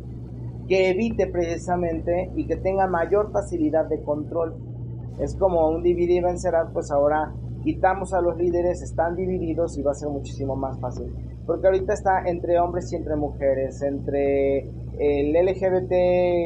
[0.68, 4.54] que evite precisamente y que tenga mayor facilidad de control
[5.18, 7.32] es como un dividir y vencerás, pues ahora
[7.66, 11.12] quitamos a los líderes, están divididos y va a ser muchísimo más fácil.
[11.44, 15.92] Porque ahorita está entre hombres y entre mujeres, entre el LGBT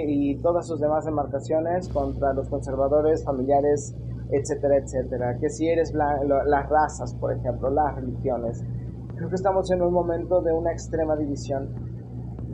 [0.08, 3.94] y todas sus demás demarcaciones contra los conservadores, familiares,
[4.30, 5.36] etcétera, etcétera.
[5.38, 8.64] Que si eres las razas, por ejemplo, las religiones.
[9.14, 11.68] Creo que estamos en un momento de una extrema división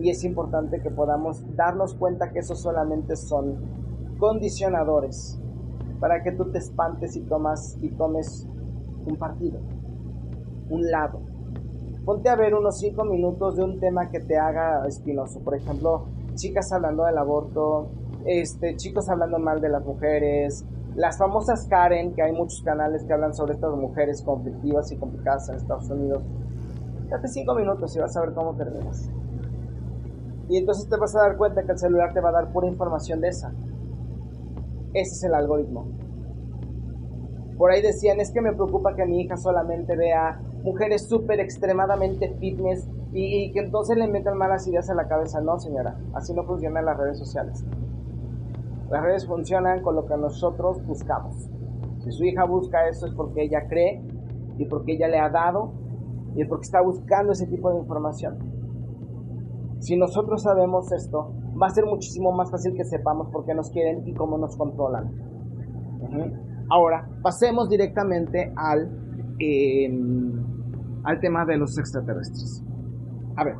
[0.00, 5.40] y es importante que podamos darnos cuenta que esos solamente son condicionadores
[6.00, 8.48] para que tú te espantes y tomas y tomes
[9.07, 9.61] un partido,
[10.68, 11.20] un lado.
[12.04, 15.40] Ponte a ver unos 5 minutos de un tema que te haga espinoso.
[15.40, 17.88] Por ejemplo, chicas hablando del aborto,
[18.24, 23.12] este, chicos hablando mal de las mujeres, las famosas Karen, que hay muchos canales que
[23.12, 26.22] hablan sobre estas mujeres conflictivas y complicadas en Estados Unidos.
[27.11, 29.11] Date 5 minutos y vas a ver cómo terminas.
[30.48, 32.68] Y entonces te vas a dar cuenta que el celular te va a dar pura
[32.68, 33.52] información de esa.
[34.94, 35.86] Ese es el algoritmo.
[37.57, 42.34] Por ahí decían, es que me preocupa que mi hija solamente vea mujeres súper extremadamente
[42.38, 45.40] fitness y, que entonces le metan malas ideas a la cabeza.
[45.40, 47.64] No, señora, así no funcionan las redes sociales.
[48.90, 51.48] Las redes funcionan con lo que nosotros buscamos.
[52.00, 54.02] Si su hija busca esto es porque ella cree
[54.59, 55.72] y porque ella le ha dado
[56.34, 58.38] y porque está buscando ese tipo de información.
[59.80, 63.70] Si nosotros sabemos esto, va a ser muchísimo más fácil que sepamos por qué nos
[63.70, 65.11] quieren y cómo nos controlan.
[66.68, 68.90] Ahora, pasemos directamente al,
[69.38, 70.32] em,
[71.04, 72.62] al tema de los extraterrestres.
[73.36, 73.56] A ver,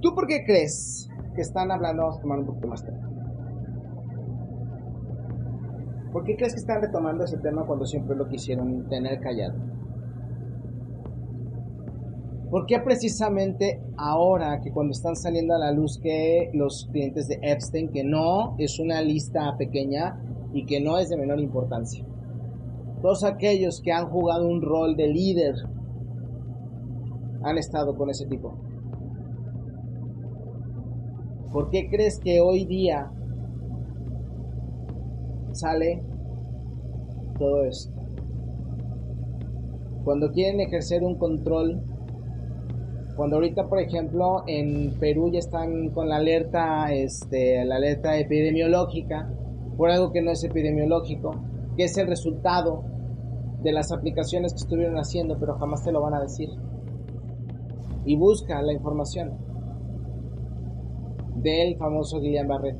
[0.00, 2.02] ¿tú por qué crees que están hablando?
[2.02, 3.08] Vamos a tomar un poquito más tiempo.
[6.12, 9.58] ¿Por qué crees que están retomando ese tema cuando siempre lo quisieron tener callado?
[12.48, 17.40] ¿Por qué precisamente ahora que cuando están saliendo a la luz que los clientes de
[17.42, 20.20] Epstein, que no es una lista pequeña
[20.54, 22.04] y que no es de menor importancia,
[23.02, 25.56] todos aquellos que han jugado un rol de líder
[27.42, 28.56] han estado con ese tipo?
[31.52, 33.12] ¿Por qué crees que hoy día
[35.52, 36.02] sale
[37.38, 37.92] todo esto?
[40.04, 41.82] Cuando quieren ejercer un control
[43.16, 49.30] cuando ahorita, por ejemplo, en Perú ya están con la alerta, este, la alerta epidemiológica
[49.76, 51.32] por algo que no es epidemiológico,
[51.76, 52.84] que es el resultado
[53.62, 56.50] de las aplicaciones que estuvieron haciendo, pero jamás te lo van a decir.
[58.04, 59.32] Y busca la información
[61.36, 62.76] del famoso Guillain Barré.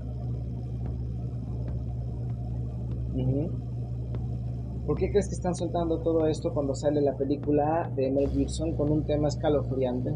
[4.86, 8.76] ¿Por qué crees que están soltando todo esto cuando sale la película de Mel Gibson
[8.76, 10.14] con un tema escalofriante?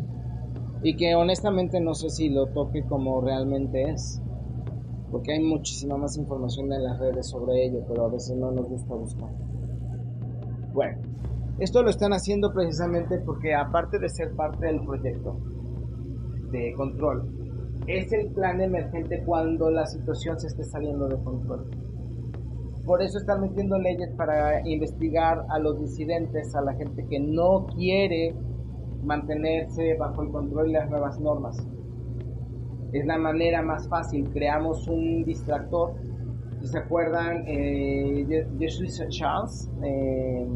[0.82, 4.22] Y que honestamente no sé si lo toque como realmente es.
[5.10, 8.68] Porque hay muchísima más información en las redes sobre ello, pero a veces no nos
[8.68, 9.30] gusta buscar.
[10.72, 10.98] Bueno,
[11.58, 15.40] esto lo están haciendo precisamente porque aparte de ser parte del proyecto
[16.52, 17.38] de control,
[17.86, 21.70] es el plan emergente cuando la situación se esté saliendo de control.
[22.84, 27.66] Por eso están metiendo leyes para investigar a los disidentes, a la gente que no
[27.66, 28.34] quiere
[29.02, 31.56] mantenerse bajo el control y las nuevas normas.
[32.92, 34.28] Es la manera más fácil.
[34.30, 35.94] Creamos un distractor.
[36.60, 40.46] Si se acuerdan, eh, soy Charles, eh,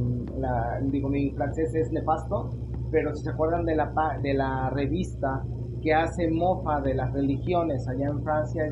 [0.90, 2.50] digo, mi francés es nefasto,
[2.90, 5.44] pero si se acuerdan de la, de la revista
[5.80, 8.64] que hace mofa de las religiones allá en Francia,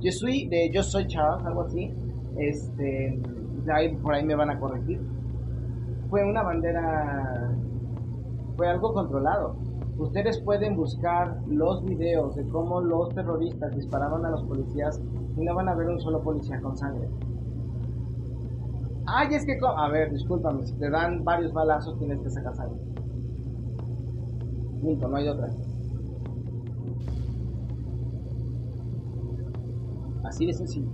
[0.00, 1.92] Je suis, de Yo soy Charles, algo así,
[2.38, 3.20] este,
[4.02, 5.00] por ahí me van a corregir.
[6.08, 7.52] Fue una bandera,
[8.56, 9.56] fue algo controlado.
[9.98, 15.00] Ustedes pueden buscar los videos de cómo los terroristas disparaban a los policías
[15.36, 17.08] y no van a ver un solo policía con sangre.
[19.06, 22.80] Ay, es que, a ver, discúlpame, si te dan varios balazos tienes que sacar sangre.
[24.82, 25.48] Punto, no hay otra.
[30.24, 30.90] Así de sencillo.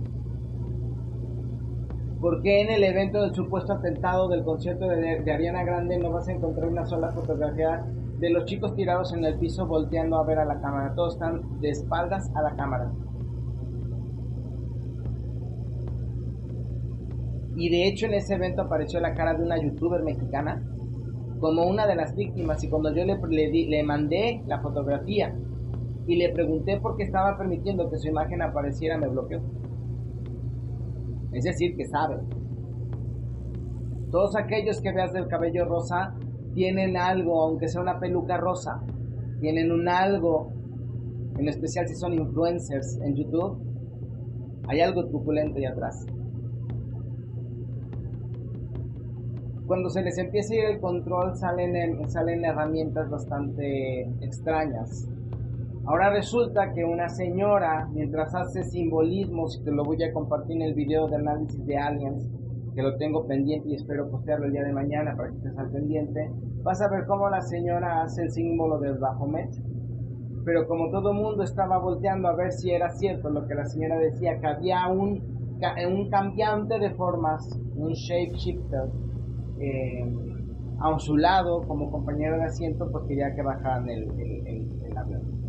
[2.21, 6.29] ¿Por qué en el evento del supuesto atentado del concierto de, Ariana Grande no vas
[6.29, 7.83] a encontrar una sola fotografía
[8.19, 10.93] de los chicos tirados en el piso volteando a ver a la cámara?
[10.95, 12.91] Todos están de espaldas a la cámara.
[17.55, 20.63] Y de hecho en ese evento apareció la cara de una youtuber mexicana
[21.39, 25.35] como una de las víctimas y cuando yo le, le mandé la fotografía
[26.07, 29.41] y le pregunté por qué estaba permitiendo que su imagen apareciera me bloqueó.
[31.31, 32.19] Es decir, que saben.
[34.11, 36.15] Todos aquellos que veas del cabello rosa
[36.53, 38.83] tienen algo, aunque sea una peluca rosa,
[39.39, 40.51] tienen un algo,
[41.37, 43.57] en especial si son influencers en YouTube,
[44.67, 46.05] hay algo truculento ahí atrás.
[49.65, 55.07] Cuando se les empieza a ir el control salen, salen herramientas bastante extrañas.
[55.85, 60.61] Ahora resulta que una señora, mientras hace simbolismos, y te lo voy a compartir en
[60.61, 62.29] el video de análisis de aliens,
[62.73, 65.71] que lo tengo pendiente y espero postearlo el día de mañana para que estés al
[65.71, 66.31] pendiente,
[66.63, 69.49] vas a ver cómo la señora hace el símbolo del Bajomet.
[70.45, 73.65] Pero como todo el mundo estaba volteando a ver si era cierto lo que la
[73.65, 75.21] señora decía, que había un,
[75.89, 78.89] un cambiante de formas, un shape shifter,
[79.59, 80.03] eh,
[80.79, 85.43] a su lado como compañero de asiento porque ya que bajaban el avión.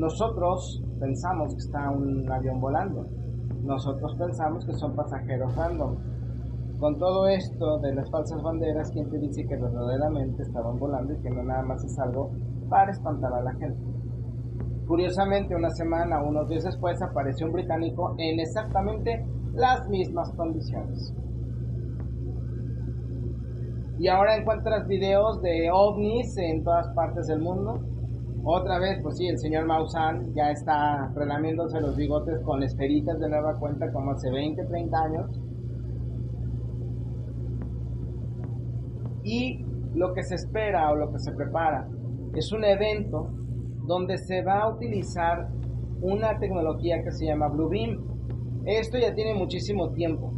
[0.00, 3.06] Nosotros pensamos que está un avión volando.
[3.62, 5.96] Nosotros pensamos que son pasajeros random.
[6.80, 11.18] Con todo esto de las falsas banderas, ¿quién te dice que verdaderamente estaban volando y
[11.18, 12.30] que no nada más es algo
[12.70, 13.78] para espantar a la gente?
[14.88, 19.22] Curiosamente, una semana, unos días después, apareció un británico en exactamente
[19.52, 21.14] las mismas condiciones.
[23.98, 27.78] Y ahora encuentras videos de ovnis en todas partes del mundo.
[28.42, 33.28] Otra vez, pues sí, el señor Maussan ya está relamiéndose los bigotes con esferitas de
[33.28, 35.49] nueva cuenta como hace 20, 30 años.
[39.24, 39.64] Y
[39.94, 41.88] lo que se espera o lo que se prepara
[42.34, 43.30] es un evento
[43.86, 45.48] donde se va a utilizar
[46.00, 47.98] una tecnología que se llama Bluebeam.
[48.64, 50.32] Esto ya tiene muchísimo tiempo.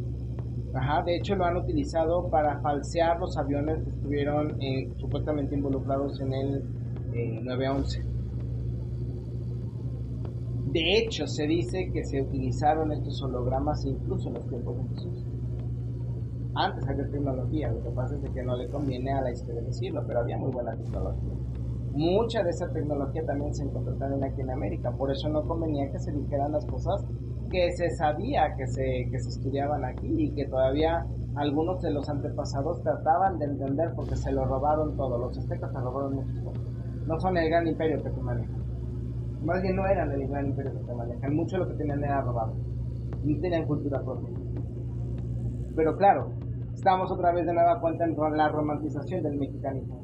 [0.74, 6.18] Ajá, de hecho lo han utilizado para falsear los aviones que estuvieron eh, supuestamente involucrados
[6.20, 6.64] en el
[7.44, 8.00] 911.
[8.00, 8.04] Eh,
[10.72, 15.26] de hecho, se dice que se utilizaron estos hologramas incluso en los tiempos de Jesús.
[16.54, 20.04] Antes había tecnología, lo que pasa es que no le conviene a la historia decirlo,
[20.06, 21.32] pero había muy buena tecnología.
[21.92, 25.90] Mucha de esa tecnología también se encontró también aquí en América, por eso no convenía
[25.90, 27.04] que se dijeran las cosas
[27.52, 32.08] que se sabía que se, que se estudiaban aquí y que todavía algunos de los
[32.08, 35.18] antepasados trataban de entender porque se lo robaron todo.
[35.18, 36.62] Los aztecas se robaron muchas cosas.
[37.06, 38.62] No son el gran imperio que te manejan.
[39.44, 41.34] Más bien no eran el gran imperio que te manejan.
[41.34, 42.54] Mucho lo que tenían era robado.
[43.22, 44.30] Ni tenían cultura propia.
[45.76, 46.30] Pero claro,
[46.74, 50.02] estamos otra vez de nueva cuenta en la romantización del mexicanismo.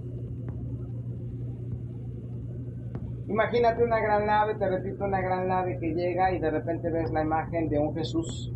[3.29, 7.11] Imagínate una gran nave, te repito, una gran nave que llega y de repente ves
[7.13, 8.55] la imagen de un Jesús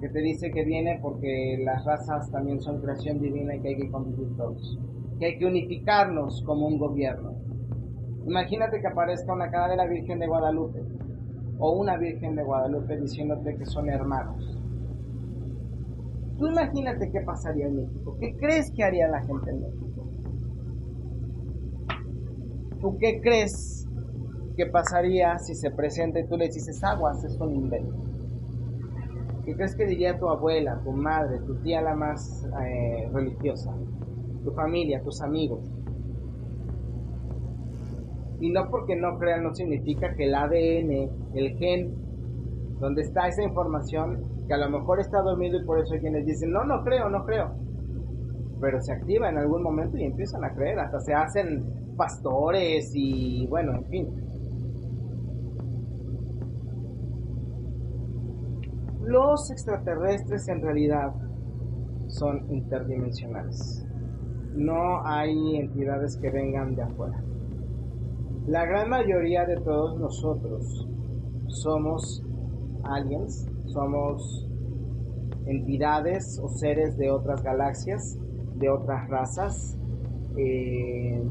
[0.00, 3.76] que te dice que viene porque las razas también son creación divina y que hay
[3.76, 4.78] que convivir todos,
[5.18, 7.34] que hay que unificarnos como un gobierno.
[8.26, 10.82] Imagínate que aparezca una cara de la Virgen de Guadalupe
[11.58, 14.55] o una Virgen de Guadalupe diciéndote que son hermanos.
[16.38, 19.86] Tú imagínate qué pasaría en México, qué crees que haría la gente en México.
[22.80, 23.88] ¿Tú qué crees
[24.54, 28.04] que pasaría si se presenta y tú le dices aguas, es un invento?
[29.46, 33.74] ¿Qué crees que diría tu abuela, tu madre, tu tía la más eh, religiosa,
[34.44, 35.72] tu familia, tus amigos?
[38.40, 41.94] Y no porque no crean no significa que el ADN, el gen,
[42.78, 46.24] donde está esa información, que a lo mejor está dormido y por eso hay quienes
[46.26, 47.54] dicen, no, no creo, no creo.
[48.60, 53.46] Pero se activa en algún momento y empiezan a creer, hasta se hacen pastores y
[53.48, 54.26] bueno, en fin.
[59.02, 61.12] Los extraterrestres en realidad
[62.08, 63.86] son interdimensionales.
[64.54, 67.22] No hay entidades que vengan de afuera.
[68.46, 70.88] La gran mayoría de todos nosotros
[71.48, 72.24] somos
[72.84, 74.46] aliens, somos
[75.46, 78.18] entidades o seres de otras galaxias,
[78.56, 79.78] de otras razas.
[80.36, 81.22] Eh,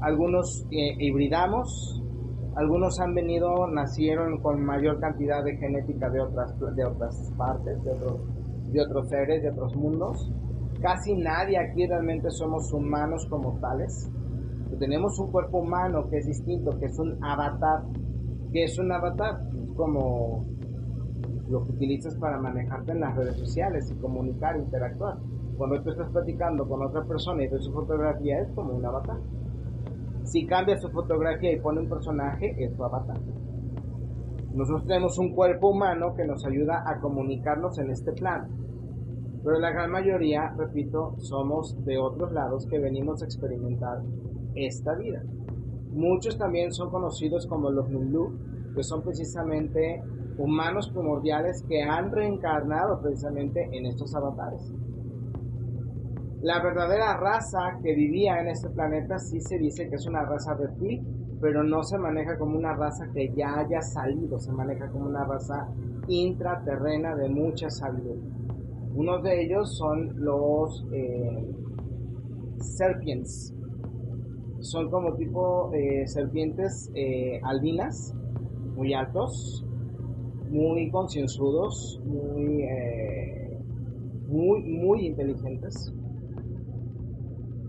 [0.00, 2.02] algunos eh, hibridamos,
[2.54, 7.90] algunos han venido, nacieron con mayor cantidad de genética de otras, de otras partes, de
[7.90, 8.20] otros,
[8.72, 10.32] de otros seres, de otros mundos.
[10.80, 14.10] Casi nadie aquí realmente somos humanos como tales.
[14.78, 17.82] Tenemos un cuerpo humano que es distinto, que es un avatar.
[18.52, 19.40] que es un avatar?
[19.76, 20.51] Como
[21.48, 25.18] lo que utilizas para manejarte en las redes sociales y comunicar, interactuar.
[25.56, 29.18] Cuando tú estás platicando con otra persona y ves su fotografía, es como un avatar.
[30.24, 33.18] Si cambia su fotografía y pone un personaje, es su avatar.
[34.54, 38.48] Nosotros tenemos un cuerpo humano que nos ayuda a comunicarnos en este plano.
[39.42, 44.02] Pero la gran mayoría, repito, somos de otros lados que venimos a experimentar
[44.54, 45.22] esta vida.
[45.90, 48.32] Muchos también son conocidos como los Nulu,
[48.74, 50.02] que son precisamente
[50.38, 54.72] humanos primordiales que han reencarnado precisamente en estos avatares.
[56.42, 60.54] La verdadera raza que vivía en este planeta sí se dice que es una raza
[60.54, 61.00] reptil,
[61.40, 65.24] pero no se maneja como una raza que ya haya salido, se maneja como una
[65.24, 65.68] raza
[66.08, 68.30] intraterrena de mucha sabiduría.
[68.94, 71.48] Uno de ellos son los eh,
[72.58, 73.54] serpientes.
[74.60, 78.14] Son como tipo eh, serpientes eh, albinas,
[78.76, 79.66] muy altos,
[80.52, 82.64] muy concienzudos, muy,
[84.28, 85.92] muy, muy inteligentes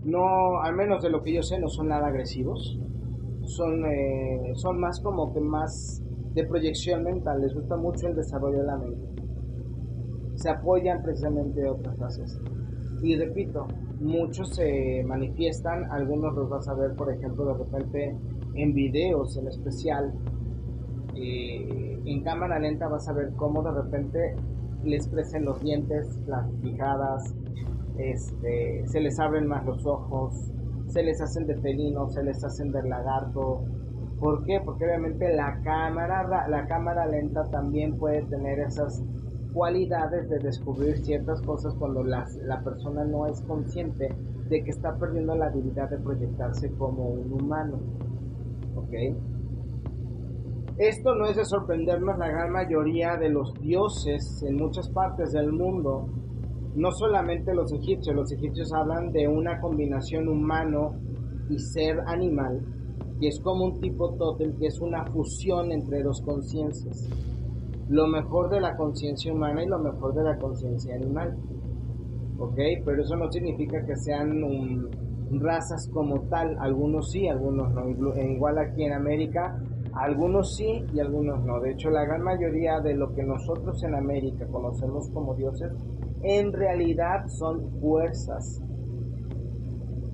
[0.04, 2.78] no, al menos de lo que yo sé, no son nada agresivos.
[3.42, 6.02] Son, eh, son más como que más
[6.34, 9.06] de proyección mental, les gusta mucho el desarrollo de la mente.
[10.34, 12.40] Se apoyan precisamente de otras clases.
[13.02, 13.66] Y repito,
[14.00, 18.16] muchos se manifiestan, algunos los vas a ver, por ejemplo, de repente
[18.54, 20.12] en videos en especial.
[21.16, 24.36] Eh, en cámara lenta vas a ver cómo de repente
[24.82, 27.34] les crecen los dientes, las fijadas,
[27.98, 30.52] este, se les abren más los ojos,
[30.88, 33.64] se les hacen de felino, se les hacen de lagarto.
[34.18, 34.60] ¿Por qué?
[34.64, 39.02] Porque obviamente la cámara, la cámara lenta también puede tener esas
[39.52, 44.14] cualidades de descubrir ciertas cosas cuando la persona no es consciente
[44.48, 47.78] de que está perdiendo la habilidad de proyectarse como un humano.
[48.76, 48.92] ¿Ok?
[50.78, 55.52] Esto no es de sorprendernos, la gran mayoría de los dioses en muchas partes del
[55.52, 56.08] mundo,
[56.74, 60.94] no solamente los egipcios, los egipcios hablan de una combinación humano
[61.48, 62.60] y ser animal,
[63.20, 67.08] que es como un tipo tótem, que es una fusión entre dos conciencias.
[67.88, 71.36] Lo mejor de la conciencia humana y lo mejor de la conciencia animal.
[72.38, 72.58] ¿Ok?
[72.84, 74.42] Pero eso no significa que sean
[75.30, 76.56] razas como tal.
[76.58, 77.88] Algunos sí, algunos no.
[77.88, 79.62] Igual aquí en América
[79.96, 81.60] algunos sí y algunos no.
[81.60, 85.72] De hecho, la gran mayoría de lo que nosotros en América conocemos como dioses,
[86.22, 88.60] en realidad son fuerzas.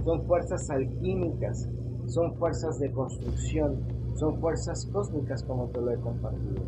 [0.04, 1.68] Son fuerzas alquímicas,
[2.06, 6.62] son fuerzas de construcción, son fuerzas cósmicas como te lo he compartido.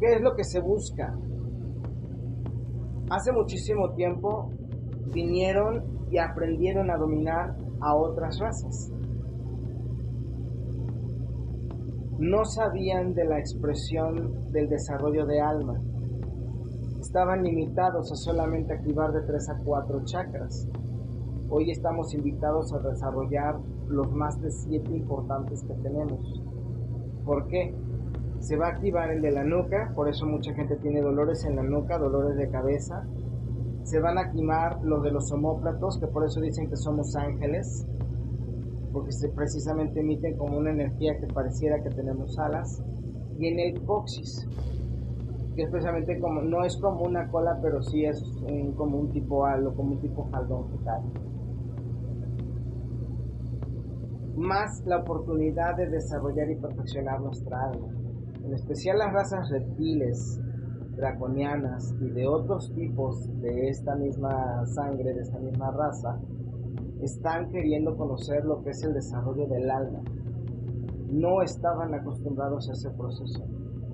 [0.00, 1.14] ¿Qué es lo que se busca?
[3.10, 4.50] Hace muchísimo tiempo
[5.12, 8.92] vinieron y aprendieron a dominar a otras razas.
[12.18, 15.80] No sabían de la expresión del desarrollo de alma.
[17.00, 20.68] Estaban limitados a solamente activar de 3 a 4 chakras.
[21.48, 23.58] Hoy estamos invitados a desarrollar
[23.88, 26.42] los más de 7 importantes que tenemos.
[27.24, 27.74] ¿Por qué?
[28.40, 31.56] Se va a activar el de la nuca, por eso mucha gente tiene dolores en
[31.56, 33.06] la nuca, dolores de cabeza,
[33.84, 37.86] se van a quemar los de los homóplatos, que por eso dicen que somos ángeles,
[38.92, 42.82] porque se precisamente emiten como una energía que pareciera que tenemos alas,
[43.38, 44.46] y en el coxis,
[45.54, 48.22] que es precisamente como, no es como una cola, pero sí es
[48.76, 51.02] como un tipo halo, como un tipo faldón fetal.
[54.36, 57.88] Más la oportunidad de desarrollar y perfeccionar nuestra alma,
[58.44, 60.40] en especial las razas reptiles,
[61.00, 66.20] draconianas y de otros tipos de esta misma sangre, de esta misma raza,
[67.00, 70.00] están queriendo conocer lo que es el desarrollo del alma.
[71.10, 73.44] No estaban acostumbrados a ese proceso.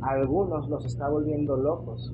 [0.03, 2.13] algunos los está volviendo locos.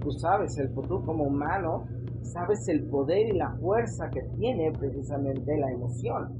[0.00, 1.84] Tú sabes, el tú como humano,
[2.22, 6.36] sabes el poder y la fuerza que tiene precisamente la emoción.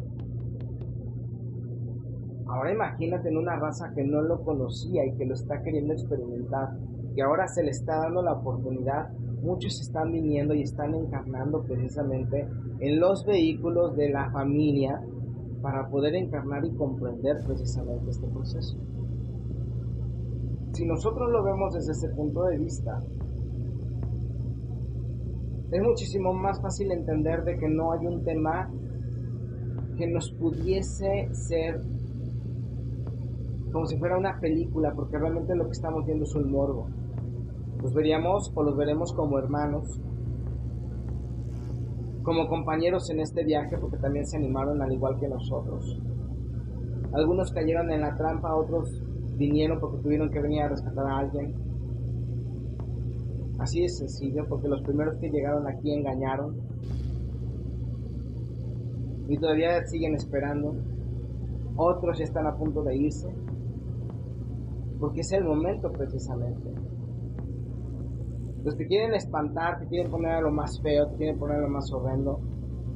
[2.46, 6.78] Ahora imagínate en una raza que no lo conocía y que lo está queriendo experimentar
[7.18, 9.10] y ahora se le está dando la oportunidad,
[9.42, 12.46] muchos están viniendo y están encarnando precisamente
[12.78, 15.02] en los vehículos de la familia
[15.60, 18.78] para poder encarnar y comprender precisamente este proceso.
[20.74, 23.00] Si nosotros lo vemos desde ese punto de vista,
[25.72, 28.70] es muchísimo más fácil entender de que no hay un tema
[29.96, 31.80] que nos pudiese ser
[33.72, 36.88] como si fuera una película, porque realmente lo que estamos viendo es un morbo.
[37.82, 40.00] Los veríamos o los veremos como hermanos,
[42.22, 46.00] como compañeros en este viaje, porque también se animaron al igual que nosotros.
[47.12, 49.02] Algunos cayeron en la trampa, otros
[49.36, 51.54] vinieron porque tuvieron que venir a rescatar a alguien.
[53.58, 56.56] Así de sencillo, porque los primeros que llegaron aquí engañaron
[59.28, 60.74] y todavía siguen esperando.
[61.76, 63.28] Otros ya están a punto de irse,
[64.98, 66.72] porque es el momento precisamente.
[68.64, 71.60] Los que quieren espantar, que quieren poner a lo más feo, que quieren poner a
[71.60, 72.40] lo más horrendo.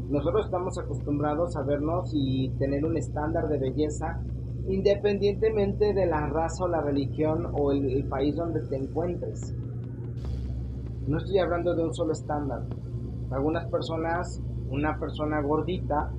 [0.09, 4.21] Nosotros estamos acostumbrados a vernos y tener un estándar de belleza
[4.69, 9.55] independientemente de la raza o la religión o el, país donde te encuentres.
[11.07, 12.63] No estoy hablando de un solo estándar.
[13.29, 14.41] Para algunas personas,
[14.71, 16.13] una persona gordita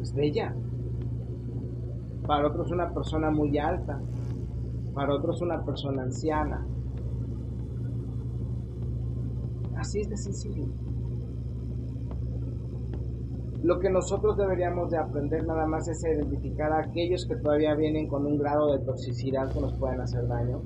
[0.00, 0.54] es bella.
[2.26, 4.00] Para otros una persona muy alta.
[4.94, 6.64] Para otros una persona anciana.
[9.78, 10.66] Así es de sencillo.
[13.62, 18.08] Lo que nosotros deberíamos de aprender nada más es identificar a aquellos que todavía vienen
[18.08, 20.62] con un grado de toxicidad que nos pueden hacer daño.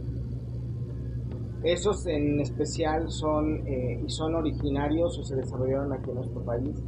[1.63, 6.83] Esos en especial son eh, y son originarios o se desarrollaron aquí en nuestro país.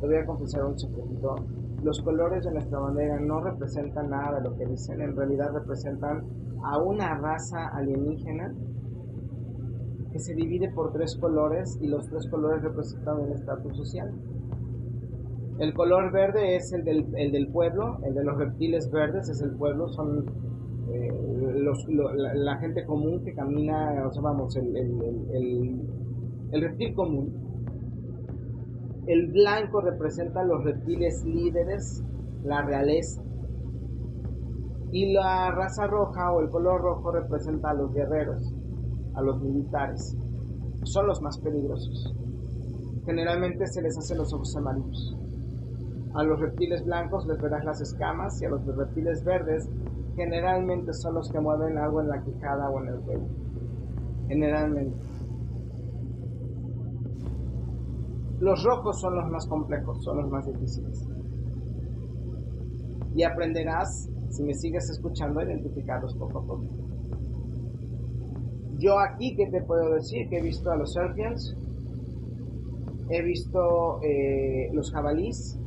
[0.00, 1.34] Te voy a confesar un secretito.
[1.82, 6.24] Los colores de nuestra bandera no representan nada de lo que dicen, en realidad representan
[6.62, 8.52] a una raza alienígena
[10.18, 14.12] se divide por tres colores y los tres colores representan un estatus social.
[15.58, 19.42] El color verde es el del, el del, pueblo, el de los reptiles verdes es
[19.42, 20.24] el pueblo, son
[20.92, 21.10] eh,
[21.56, 25.80] los, la, gente común que camina, o sea, vamos, el, el,
[26.52, 27.48] el reptil común.
[29.06, 32.04] El blanco representa los reptiles líderes,
[32.44, 33.22] la realeza.
[34.92, 38.54] Y la raza roja o el color rojo representa a los guerreros,
[39.18, 40.16] a los militares.
[40.84, 42.14] Son los más peligrosos.
[43.04, 45.16] Generalmente se les hace los ojos amarillos.
[46.14, 49.68] A los reptiles blancos les verás las escamas y a los reptiles verdes
[50.14, 53.28] generalmente son los que mueven algo en la quijada o en el cuello.
[54.28, 54.96] Generalmente.
[58.38, 61.08] Los rojos son los más complejos, son los más difíciles.
[63.16, 66.87] Y aprenderás, si me sigues escuchando, a identificarlos poco a poco.
[68.78, 70.28] Yo aquí, ¿qué te puedo decir?
[70.28, 71.56] Que he visto a los serpients,
[73.10, 75.58] he visto eh, los jabalís,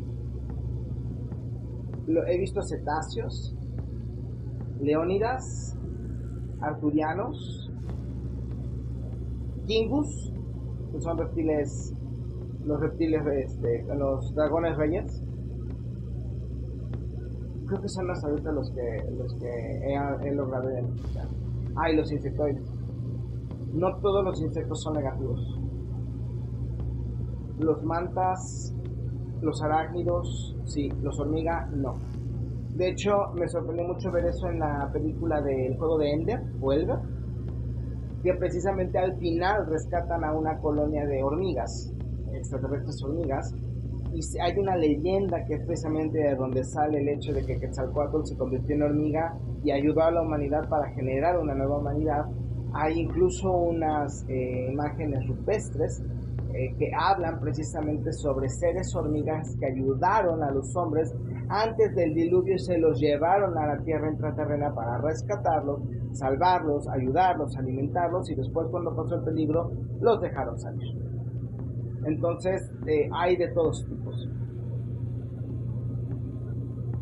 [2.27, 3.55] he visto cetáceos,
[4.79, 5.77] leónidas,
[6.61, 7.71] arturianos,
[9.65, 10.33] kingus,
[10.91, 11.93] que son reptiles
[12.65, 15.23] los reptiles, este, los dragones reyes.
[17.67, 21.27] Creo que son los ahorita los que, los que he, logrado identificar.
[21.75, 22.80] Ah, y los insectoides.
[23.73, 25.59] No todos los insectos son negativos.
[27.59, 28.75] Los mantas,
[29.41, 31.95] los arácnidos, sí, los hormigas, no.
[32.75, 36.73] De hecho, me sorprendió mucho ver eso en la película del juego de Ender, o
[36.73, 36.99] Elder,
[38.23, 41.93] que precisamente al final rescatan a una colonia de hormigas
[42.33, 43.53] extraterrestres hormigas.
[44.13, 48.25] Y hay una leyenda que es precisamente de donde sale el hecho de que Quetzalcoatl
[48.25, 52.25] se convirtió en hormiga y ayudó a la humanidad para generar una nueva humanidad.
[52.73, 56.01] Hay incluso unas eh, imágenes rupestres
[56.53, 61.13] eh, que hablan precisamente sobre seres hormigas que ayudaron a los hombres
[61.47, 67.55] antes del diluvio y se los llevaron a la tierra intraterrena para rescatarlos, salvarlos, ayudarlos,
[67.57, 70.97] alimentarlos y después cuando pasó el peligro los dejaron salir.
[72.05, 74.29] Entonces, eh, hay de todos tipos.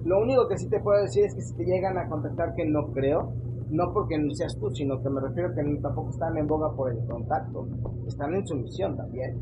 [0.04, 2.66] Lo único que sí te puedo decir es que si te llegan a contactar que
[2.66, 3.34] no creo,
[3.70, 7.06] no porque seas tú, sino que me refiero que tampoco están en boga por el
[7.06, 7.68] contacto,
[8.08, 9.38] están en sumisión también.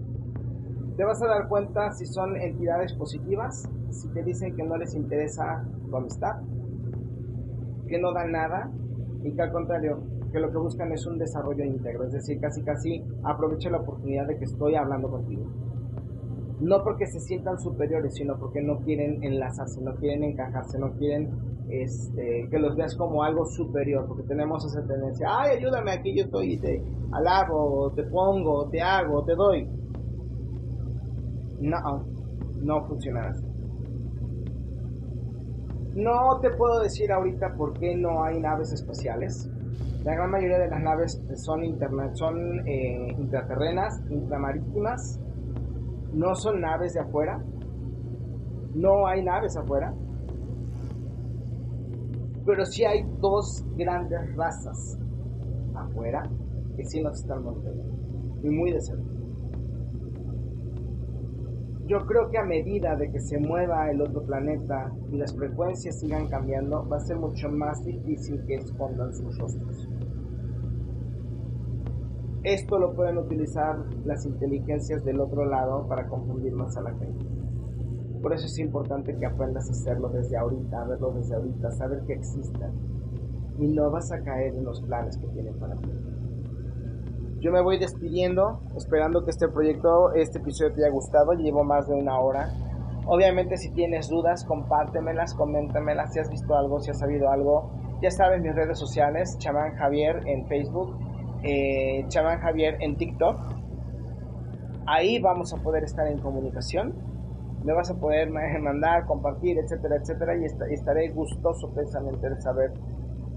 [0.97, 4.95] Te vas a dar cuenta si son entidades positivas, si te dicen que no les
[4.95, 6.41] interesa tu amistad,
[7.87, 8.71] que no dan nada
[9.23, 9.99] y que al contrario
[10.31, 14.27] que lo que buscan es un desarrollo íntegro, es decir, casi casi aproveche la oportunidad
[14.27, 15.45] de que estoy hablando contigo.
[16.59, 21.29] No porque se sientan superiores, sino porque no quieren enlazarse, no quieren encajarse, no quieren
[21.69, 26.23] este, que los veas como algo superior, porque tenemos esa tendencia, ay, ayúdame aquí, yo
[26.23, 29.69] estoy, te alabo, te pongo, te hago, te doy.
[31.59, 32.05] No,
[32.61, 33.45] no funciona así.
[35.95, 39.49] No te puedo decir ahorita por qué no hay naves espaciales.
[40.03, 45.19] La gran mayoría de las naves son, interna son eh, intraterrenas, intramarítimas,
[46.13, 47.43] no son naves de afuera,
[48.73, 49.93] no hay naves afuera,
[52.45, 54.97] pero sí hay dos grandes razas
[55.75, 56.23] afuera
[56.75, 57.83] que sí nos están moviendo
[58.43, 59.03] y muy de cerca.
[61.87, 65.97] Yo creo que a medida de que se mueva el otro planeta y las frecuencias
[65.99, 69.87] sigan cambiando, va a ser mucho más difícil que escondan sus rostros.
[72.43, 77.25] Esto lo pueden utilizar las inteligencias del otro lado para confundir más a la gente.
[78.21, 82.03] Por eso es importante que aprendas a hacerlo desde ahorita, a verlo desde ahorita, saber
[82.05, 82.71] que existan.
[83.57, 85.89] Y no vas a caer en los planes que tienen para ti.
[87.39, 91.33] Yo me voy despidiendo, esperando que este proyecto, este episodio te haya gustado.
[91.33, 92.49] Llevo más de una hora.
[93.05, 96.13] Obviamente si tienes dudas, compártemelas, coméntamelas.
[96.13, 97.71] Si has visto algo, si has sabido algo.
[98.01, 100.95] Ya sabes mis redes sociales, Chamán Javier en Facebook,
[101.43, 103.37] eh, Javier en TikTok.
[104.85, 106.93] Ahí vamos a poder estar en comunicación.
[107.63, 108.29] Me vas a poder
[108.61, 110.37] mandar, compartir, etcétera, etcétera.
[110.37, 112.73] Y estaré gustoso precisamente de saber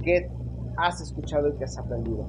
[0.02, 0.30] qué
[0.76, 2.24] has escuchado y qué has aprendido.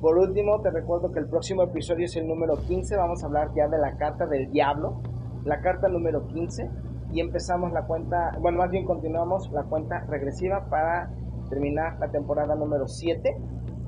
[0.00, 2.96] Por último, te recuerdo que el próximo episodio es el número 15.
[2.96, 5.00] Vamos a hablar ya de la carta del diablo.
[5.44, 6.68] La carta número 15.
[7.12, 11.10] Y empezamos la cuenta, bueno, más bien continuamos la cuenta regresiva para
[11.48, 13.36] terminar la temporada número 7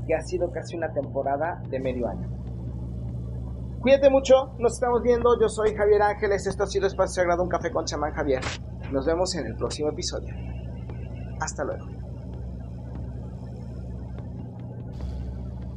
[0.07, 2.29] que ha sido casi una temporada de medio año.
[3.81, 5.39] Cuídate mucho, nos estamos viendo.
[5.41, 6.47] Yo soy Javier Ángeles.
[6.47, 8.41] Esto ha sido Espacio Sagrado, un café con chamán Javier.
[8.91, 10.35] Nos vemos en el próximo episodio.
[11.41, 11.96] Hasta luego.